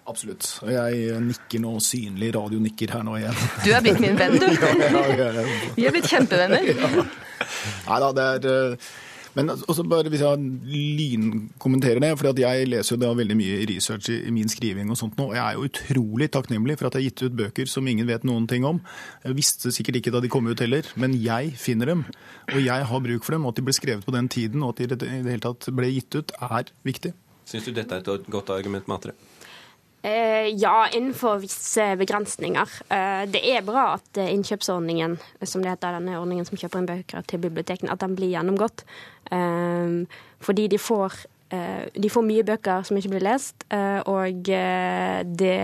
Absolutt. 0.08 0.48
Jeg 0.72 1.18
nikker 1.20 1.60
nå 1.60 1.74
synlig 1.84 2.30
radionikker 2.38 2.94
her 2.96 3.04
nå 3.04 3.18
igjen. 3.20 3.42
Du 3.66 3.72
er 3.76 3.84
blitt 3.84 4.00
min 4.00 4.16
venn, 4.20 4.38
du. 4.40 4.48
Vi 5.78 5.88
er 5.88 5.96
blitt 5.96 6.08
kjempevenner. 6.12 6.72
Ja. 7.38 7.52
Nei 7.86 7.98
da, 8.02 8.08
det 8.18 8.24
er 8.26 8.46
eh, 8.50 8.86
men 9.38 9.52
også 9.54 9.86
bare 9.88 10.10
hvis 10.12 10.24
jeg 10.26 10.40
lynkommenterer 10.98 12.02
det, 12.02 12.12
for 12.18 12.42
jeg 12.42 12.70
leser 12.70 12.96
jo 12.96 13.00
da 13.04 13.12
veldig 13.18 13.38
mye 13.38 13.60
research 13.70 14.10
i 14.14 14.34
min 14.34 14.50
skriving 14.52 14.90
og 14.94 14.98
sånt 15.00 15.20
nå, 15.20 15.30
og 15.30 15.38
jeg 15.38 15.44
er 15.44 15.58
jo 15.58 15.68
utrolig 15.70 16.30
takknemlig 16.34 16.80
for 16.80 16.90
at 16.90 16.98
jeg 16.98 17.06
har 17.06 17.12
gitt 17.12 17.26
ut 17.28 17.38
bøker 17.44 17.70
som 17.70 17.88
ingen 17.88 18.10
vet 18.10 18.26
noen 18.28 18.50
ting 18.50 18.66
om. 18.68 18.82
Jeg 19.24 19.38
visste 19.38 19.74
sikkert 19.76 20.02
ikke 20.02 20.16
da 20.16 20.24
de 20.24 20.32
kom 20.34 20.50
ut 20.50 20.64
heller, 20.64 20.90
men 20.98 21.16
jeg 21.22 21.54
finner 21.62 21.94
dem. 21.94 22.04
Og 22.50 22.60
jeg 22.64 22.90
har 22.90 23.06
bruk 23.06 23.28
for 23.28 23.38
dem, 23.38 23.46
og 23.46 23.54
at 23.54 23.62
de 23.62 23.68
ble 23.70 23.78
skrevet 23.78 24.06
på 24.08 24.16
den 24.16 24.30
tiden, 24.34 24.66
og 24.66 24.74
at 24.74 24.84
de 24.84 24.90
i 24.90 25.22
det 25.22 25.32
hele 25.36 25.46
tatt 25.46 25.70
ble 25.78 25.94
gitt 25.94 26.18
ut, 26.18 26.34
er 26.50 26.74
viktig. 26.88 27.14
Syns 27.48 27.70
du 27.70 27.72
dette 27.72 27.96
er 27.96 28.04
et 28.04 28.32
godt 28.32 28.50
argument, 28.52 28.90
Matre? 28.92 29.14
Eh, 30.08 30.48
ja, 30.56 30.88
innenfor 30.94 31.38
visse 31.38 31.96
begrensninger. 32.00 32.70
Eh, 32.90 33.24
det 33.28 33.42
er 33.44 33.64
bra 33.66 33.90
at 33.98 34.18
eh, 34.18 34.30
innkjøpsordningen, 34.32 35.18
som 35.44 35.64
det 35.64 35.74
heter, 35.74 35.98
denne 35.98 36.20
ordningen 36.20 36.48
som 36.48 36.60
kjøper 36.60 36.80
inn 36.80 36.88
bøker 36.88 37.26
til 37.28 37.42
bibliotekene, 37.44 37.92
at 37.92 38.04
den 38.06 38.16
blir 38.16 38.32
gjennomgått. 38.32 38.86
Fordi 40.48 40.68
de 40.72 40.78
får, 40.80 41.16
de 41.92 42.10
får 42.14 42.24
mye 42.24 42.46
bøker 42.48 42.86
som 42.88 42.96
ikke 42.96 43.10
blir 43.12 43.26
lest, 43.26 43.66
og 44.08 44.48
det 45.42 45.58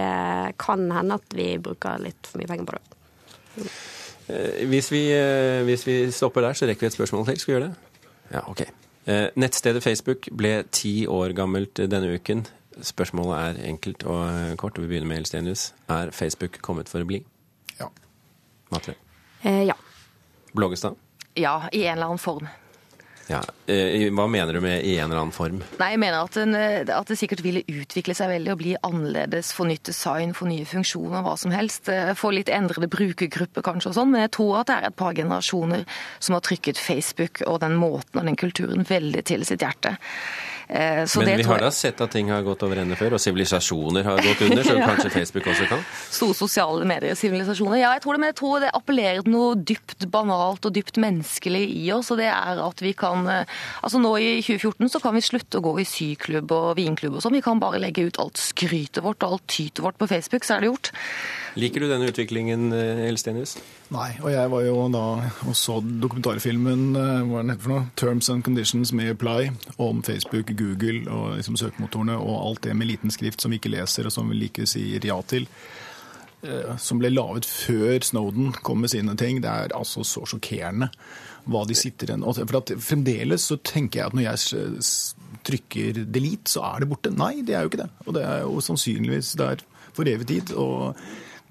kan 0.60 0.84
hende 0.92 1.16
at 1.16 1.36
vi 1.38 1.46
bruker 1.64 2.02
litt 2.04 2.28
for 2.28 2.42
mye 2.42 2.50
penger 2.50 2.68
på 2.68 2.76
det. 2.76 3.70
Hvis 4.68 4.92
vi, 4.92 5.06
hvis 5.70 5.88
vi 5.88 5.96
stopper 6.12 6.44
der, 6.44 6.60
så 6.60 6.68
rekker 6.68 6.84
vi 6.84 6.92
et 6.92 6.98
spørsmål 6.98 7.30
til. 7.30 7.40
Skal 7.40 7.54
vi 7.54 7.56
gjøre 7.56 7.70
det? 7.70 8.04
Ja, 8.34 8.44
OK. 8.52 8.66
Nettstedet 9.40 9.86
Facebook 9.86 10.28
ble 10.36 10.58
ti 10.76 11.06
år 11.08 11.38
gammelt 11.40 11.80
denne 11.80 12.18
uken. 12.18 12.44
Spørsmålet 12.82 13.38
er 13.38 13.70
enkelt 13.70 14.04
og 14.04 14.58
kort, 14.58 14.78
og 14.78 14.86
vi 14.86 14.94
begynner 14.94 15.12
med 15.12 15.24
Elstenius. 15.24 15.74
Er 15.92 16.12
Facebook 16.12 16.62
kommet 16.62 16.90
for 16.90 17.04
å 17.04 17.10
bli? 17.10 17.22
Ja. 17.80 17.90
Matre? 18.74 18.96
Eh, 19.44 19.64
ja. 19.70 19.78
Blågestad? 20.54 20.96
Ja, 21.36 21.64
i 21.72 21.86
en 21.86 21.98
eller 21.98 22.14
annen 22.14 22.22
form. 22.22 22.48
Ja. 23.28 23.40
Eh, 23.72 24.10
hva 24.12 24.26
mener 24.28 24.54
du 24.54 24.62
med 24.62 24.84
'i 24.84 24.98
en 24.98 25.12
eller 25.12 25.22
annen 25.22 25.32
form'? 25.32 25.62
Nei, 25.80 25.92
Jeg 25.92 26.00
mener 26.00 26.24
at, 26.24 26.32
den, 26.32 26.56
eh, 26.56 26.98
at, 26.98 27.08
det 27.08 27.18
sikkert 27.18 27.44
ville 27.44 27.64
utvikle 27.64 28.14
seg 28.14 28.30
veldig 28.30 28.52
og 28.52 28.58
bli 28.58 28.76
annerledes, 28.84 29.54
få 29.54 29.66
nytt 29.66 29.84
design, 29.84 30.34
få 30.34 30.46
nye 30.46 30.66
funksjoner, 30.66 31.24
hva 31.24 31.38
som 31.38 31.52
helst. 31.52 31.88
Eh, 31.88 32.14
få 32.14 32.34
litt 32.34 32.50
endrede 32.50 32.90
brukergrupper 32.90 33.62
kanskje 33.62 33.88
og 33.88 33.96
sånn, 33.96 34.12
men 34.12 34.22
jeg 34.22 34.32
tror 34.32 34.60
at 34.60 34.68
det 34.68 34.76
er 34.76 34.88
et 34.88 34.96
par 34.96 35.14
generasjoner 35.14 35.86
som 36.20 36.34
har 36.34 36.42
trykket 36.42 36.78
Facebook 36.78 37.42
og 37.48 37.62
den 37.62 37.76
måten 37.76 38.20
og 38.20 38.26
den 38.26 38.36
kulturen 38.36 38.84
veldig 38.84 39.24
til 39.24 39.46
sitt 39.46 39.62
hjerte. 39.62 39.98
Eh, 40.68 41.04
så 41.06 41.20
Men 41.22 41.38
vi 41.38 41.44
har 41.44 41.60
da 41.60 41.72
sett 41.72 42.02
at 42.02 42.12
ting 42.12 42.32
har 42.32 42.44
gått 42.46 42.64
over 42.64 42.80
ende 42.82 42.96
før, 43.00 43.18
og 43.18 43.22
sivilisasjoner 43.22 44.06
har 44.08 44.22
gått 44.24 44.44
under, 44.46 44.64
så 44.64 44.78
ja. 44.80 44.88
kanskje 44.90 45.12
Facebook 45.14 45.50
også 45.52 45.68
kan? 45.70 45.84
Store 46.10 46.38
sosiale 46.38 46.88
medier-sivilisasjoner. 46.90 47.82
Ja, 47.82 47.92
jeg 47.98 48.06
tror 48.06 48.18
det, 48.18 48.24
men 48.24 48.32
jeg 48.32 48.40
tror 48.40 48.64
det 48.64 48.72
appellerer 48.78 49.26
til 49.26 49.36
noe 49.36 49.58
dypt 49.60 50.08
banalt 50.14 50.66
og 50.70 50.76
dypt 50.76 51.00
menneskelig 51.02 51.64
i 51.84 51.86
oss, 51.96 52.12
og 52.14 52.22
det 52.22 52.30
er 52.32 52.64
at 52.64 52.84
vi 52.84 52.94
kan 52.98 53.28
eh, 53.30 53.60
Altså 53.84 54.00
nå 54.00 54.12
i 54.22 54.30
2014 54.44 54.90
så 54.94 55.00
kan 55.04 55.16
vi 55.16 55.24
slutte 55.24 55.60
å 55.60 55.64
gå 55.64 55.74
i 55.82 55.88
syklubb 55.88 56.52
og 56.56 56.70
vinklubb 56.80 57.18
og 57.18 57.24
sånn. 57.24 57.36
Vi 57.36 57.44
kan 57.46 57.62
bare 57.62 57.82
legge 57.82 58.06
ut 58.08 58.20
alt 58.22 58.40
skrytet 58.40 59.04
vårt 59.04 59.24
og 59.26 59.38
alt 59.38 59.48
tytet 59.52 59.84
vårt 59.84 60.00
på 60.00 60.08
Facebook, 60.10 60.48
så 60.48 60.58
er 60.58 60.64
det 60.64 60.72
gjort. 60.72 60.92
Liker 61.60 61.84
du 61.84 61.90
denne 61.90 62.08
utviklingen, 62.10 62.72
eh, 62.74 63.04
Elstenius? 63.10 63.58
Nei, 63.94 64.10
og 64.24 64.32
jeg 64.34 64.50
var 64.50 64.64
jo 64.66 64.88
da 64.94 65.04
og 65.46 65.54
så 65.58 65.76
dokumentarfilmen 65.82 66.96
hva 66.98 67.44
er 67.44 67.52
heter 67.52 67.62
for 67.62 67.74
noe? 67.74 67.86
'Terms 67.96 68.30
and 68.34 68.44
Conditions 68.44 68.92
May 68.92 69.14
Apply' 69.14 69.54
om 69.78 70.02
Facebook, 70.02 70.50
Google 70.58 71.06
og 71.12 71.38
liksom 71.38 71.58
søkemotorene 71.60 72.18
og 72.18 72.48
alt 72.48 72.64
det 72.64 72.76
med 72.76 72.88
liten 72.88 73.12
skrift 73.12 73.42
som 73.42 73.52
vi 73.52 73.60
ikke 73.62 73.76
leser, 73.76 74.06
og 74.06 74.12
som 74.12 74.30
vi 74.30 74.40
like 74.40 74.66
sier 74.66 75.06
ja 75.06 75.22
til. 75.22 75.48
eh, 76.44 76.76
som 76.78 77.00
ble 77.00 77.10
laget 77.10 77.46
før 77.46 78.04
Snowden 78.04 78.52
kom 78.52 78.82
med 78.84 78.90
sine 78.92 79.16
ting, 79.16 79.42
det 79.42 79.50
er 79.50 79.76
altså 79.78 80.04
så 80.04 80.26
sjokkerende 80.28 80.90
hva 81.46 81.66
de 81.68 81.76
sitter 81.76 82.08
igjen 82.08 82.24
For 82.24 82.80
Fremdeles 82.80 83.48
så 83.48 83.58
tenker 83.64 84.00
jeg 84.00 84.08
at 84.08 84.14
når 84.14 84.26
jeg 84.28 84.64
trykker 85.44 86.06
delete, 86.12 86.52
så 86.52 86.64
er 86.64 86.80
det 86.80 86.90
borte. 86.90 87.12
Nei, 87.12 87.42
det 87.42 87.56
er 87.56 87.62
jo 87.66 87.72
ikke 87.72 87.84
det. 87.84 87.90
Og 88.08 88.14
det 88.16 88.24
er 88.24 88.42
jo 88.46 88.60
sannsynligvis 88.64 89.34
der 89.40 89.64
for 89.94 90.08
evig 90.08 90.28
tid. 90.28 90.54
og 90.56 90.96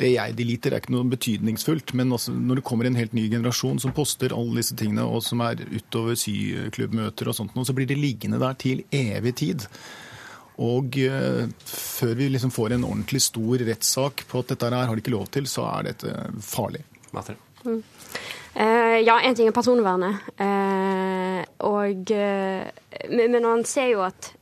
det 0.03 0.13
jeg 0.17 0.37
deliter, 0.39 0.75
er 0.75 0.83
ikke 0.83 0.95
noe 0.95 1.09
betydningsfullt. 1.13 1.95
Men 1.99 2.15
også 2.15 2.35
når 2.35 2.61
det 2.61 2.67
kommer 2.69 2.89
en 2.89 2.99
helt 2.99 3.15
ny 3.17 3.29
generasjon 3.33 3.81
som 3.83 3.95
poster 3.97 4.35
alle 4.37 4.61
disse 4.61 4.77
tingene, 4.79 5.07
og 5.07 5.25
som 5.25 5.43
er 5.47 5.63
utover 5.73 6.19
syklubbmøter 6.19 7.31
og 7.31 7.39
sånt, 7.39 7.57
så 7.57 7.77
blir 7.77 7.89
det 7.91 8.01
liggende 8.01 8.41
der 8.43 8.59
til 8.61 8.85
evig 8.93 9.37
tid. 9.43 9.67
Og 10.63 10.99
uh, 11.09 11.47
før 11.67 12.13
vi 12.19 12.29
liksom 12.31 12.53
får 12.55 12.77
en 12.77 12.85
ordentlig 12.91 13.23
stor 13.25 13.65
rettssak 13.67 14.27
på 14.29 14.43
at 14.43 14.53
dette 14.53 14.69
her 14.69 14.91
har 14.91 14.95
de 14.95 15.05
ikke 15.05 15.15
lov 15.15 15.31
til, 15.33 15.49
så 15.51 15.65
er 15.71 15.93
dette 15.93 16.13
farlig. 16.45 16.85
Mm. 17.13 17.81
Uh, 18.53 18.99
ja, 19.01 19.17
én 19.25 19.35
ting 19.37 19.49
er 19.49 19.57
personvernet. 19.57 20.21
Uh, 20.37 21.41
og, 21.73 22.13
men 23.09 23.41
man 23.41 23.65
ser 23.69 23.95
jo 23.95 24.05
at 24.05 24.35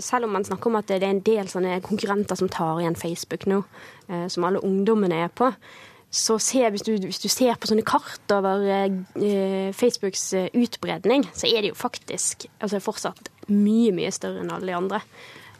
selv 0.00 0.28
om 0.28 0.34
man 0.36 0.44
snakker 0.46 0.70
om 0.70 0.76
at 0.78 0.90
det 0.90 1.02
er 1.02 1.10
en 1.10 1.24
del 1.26 1.48
sånne 1.50 1.80
konkurrenter 1.82 2.38
som 2.38 2.50
tar 2.52 2.78
igjen 2.80 2.98
Facebook 2.98 3.48
nå, 3.50 3.62
som 4.30 4.46
alle 4.46 4.62
ungdommene 4.62 5.24
er 5.24 5.32
på, 5.34 5.48
så 6.10 6.36
se, 6.42 6.62
hvis, 6.70 6.84
du, 6.86 6.92
hvis, 7.02 7.18
du, 7.22 7.28
ser 7.30 7.58
på 7.58 7.70
sånne 7.70 7.86
kart 7.86 8.32
over 8.34 8.62
Facebooks 9.74 10.24
utbredning, 10.54 11.26
så 11.34 11.50
er 11.50 11.62
det 11.62 11.72
jo 11.72 11.78
faktisk 11.78 12.46
altså 12.58 12.82
fortsatt 12.82 13.30
mye, 13.50 13.90
mye 13.94 14.10
større 14.14 14.42
enn 14.44 14.54
alle 14.54 14.70
de 14.70 14.78
andre. 14.78 15.02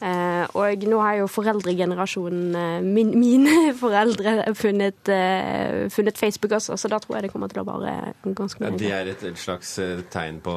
Uh, 0.00 0.46
og 0.56 0.84
nå 0.88 0.96
har 1.02 1.18
jo 1.18 1.26
foreldregenerasjonen, 1.28 2.54
uh, 2.56 2.80
min, 2.80 3.10
mine 3.20 3.74
foreldre, 3.76 4.54
funnet, 4.56 4.96
uh, 5.12 5.90
funnet, 5.92 6.16
Facebook 6.16 6.54
også, 6.56 6.78
så 6.80 6.88
da 6.88 6.96
tror 7.02 7.18
jeg 7.18 7.26
det 7.26 7.32
kommer 7.34 7.52
til 7.52 7.60
å 7.60 7.66
vare 7.68 8.14
ganske 8.24 8.62
mye. 8.62 8.70
Ja, 8.70 8.78
de 8.80 8.88
er 8.96 9.10
et, 9.12 9.24
et 9.28 9.40
slags 9.40 9.74
tegn 10.12 10.38
på 10.44 10.54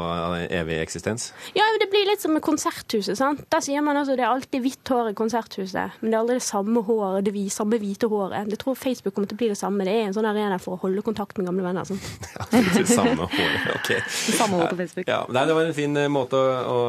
evig 0.47 0.77
eksistens? 0.79 1.31
Ja, 1.57 1.67
det 1.81 1.89
blir 1.91 2.07
litt 2.07 2.23
som 2.23 2.31
med 2.35 2.43
Konserthuset. 2.45 3.17
sant? 3.19 3.43
Da 3.51 3.59
sier 3.63 3.83
man 3.83 3.99
altså 3.99 4.15
det 4.15 4.23
er 4.23 4.31
alltid 4.31 4.63
hvitt 4.63 4.93
hår 4.93 5.11
i 5.11 5.17
Konserthuset, 5.19 5.99
men 5.99 6.13
det 6.13 6.15
er 6.15 6.21
aldri 6.21 6.39
det 6.39 6.47
samme 6.47 6.85
håret, 6.87 7.27
det 7.27 7.43
samme 7.51 7.81
hvite 7.83 8.07
håret. 8.07 8.47
Jeg 8.55 8.63
tror 8.63 8.79
Facebook 8.79 9.17
kommer 9.17 9.27
til 9.27 9.35
å 9.35 9.43
bli 9.43 9.51
det 9.51 9.59
samme. 9.59 9.83
Det 9.83 9.97
er 9.97 10.07
en 10.07 10.15
sånn 10.15 10.29
arena 10.29 10.61
for 10.63 10.77
å 10.77 10.81
holde 10.85 11.03
kontakt 11.03 11.35
med 11.35 11.51
gamle 11.51 11.67
venner. 11.67 11.83
Sånn. 11.87 11.99
ja, 12.37 12.47
det 12.79 12.87
samme 12.87 13.27
håret, 13.27 13.67
ok. 13.75 13.91
samme 14.07 14.61
håret 14.61 14.71
på 14.71 14.81
Facebook. 14.85 15.11
Ja, 15.11 15.21
det 15.27 15.59
var 15.59 15.67
en 15.67 15.75
fin 15.75 16.03
måte 16.13 16.39
å, 16.39 16.49
å 16.71 16.81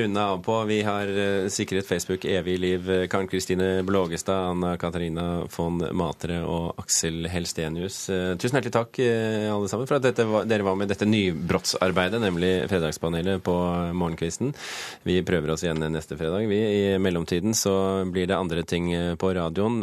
runde 0.00 0.26
av 0.32 0.40
på. 0.46 0.58
Vi 0.72 0.80
har 0.88 1.12
sikkert 1.52 1.65
sikret 1.66 1.86
Facebook 1.86 2.24
evig 2.24 2.58
liv. 2.58 3.08
Karen 3.10 3.26
Kristine 3.28 3.82
Blågestad, 3.82 4.50
Anna 4.50 4.76
Katarina 4.76 5.42
von 5.56 5.82
Matre 5.92 6.38
og 6.46 6.78
Aksel 6.78 7.26
Helstenius. 7.26 8.08
Eh, 8.10 8.34
tusen 8.38 8.58
hjertelig 8.58 8.74
takk 8.76 8.98
eh, 9.02 9.48
alle 9.50 9.70
sammen 9.70 9.88
for 9.88 9.98
at 9.98 10.20
var, 10.22 10.46
dere 10.46 10.66
var 10.66 10.76
med 10.78 10.92
dette 10.92 11.08
nybrottsarbeidet, 11.08 12.20
nemlig 12.22 12.52
Fredagspanelet 12.70 13.42
på 13.42 13.56
morgenkvisten. 13.98 14.54
Vi 15.02 15.18
prøver 15.26 15.54
oss 15.56 15.64
igjen 15.66 15.82
neste 15.90 16.18
fredag. 16.18 16.46
Vi, 16.46 16.60
I 16.60 16.98
mellomtiden 17.02 17.56
så 17.58 18.04
blir 18.06 18.30
det 18.30 18.38
andre 18.38 18.62
ting 18.62 18.92
eh, 18.94 19.14
på 19.18 19.34
radioen. 19.34 19.82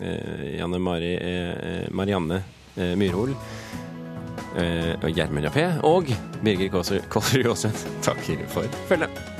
Janne 0.00 0.78
Mari, 0.80 1.10
Marianne 1.92 2.38
Myrhol. 2.96 3.34
Gjermund 4.56 5.50
Jappé 5.50 5.66
og 5.84 6.08
Birger 6.40 6.72
Kåsrud 6.72 7.52
Aasund 7.52 7.84
takker 8.06 8.48
for 8.54 8.80
følget. 8.88 9.39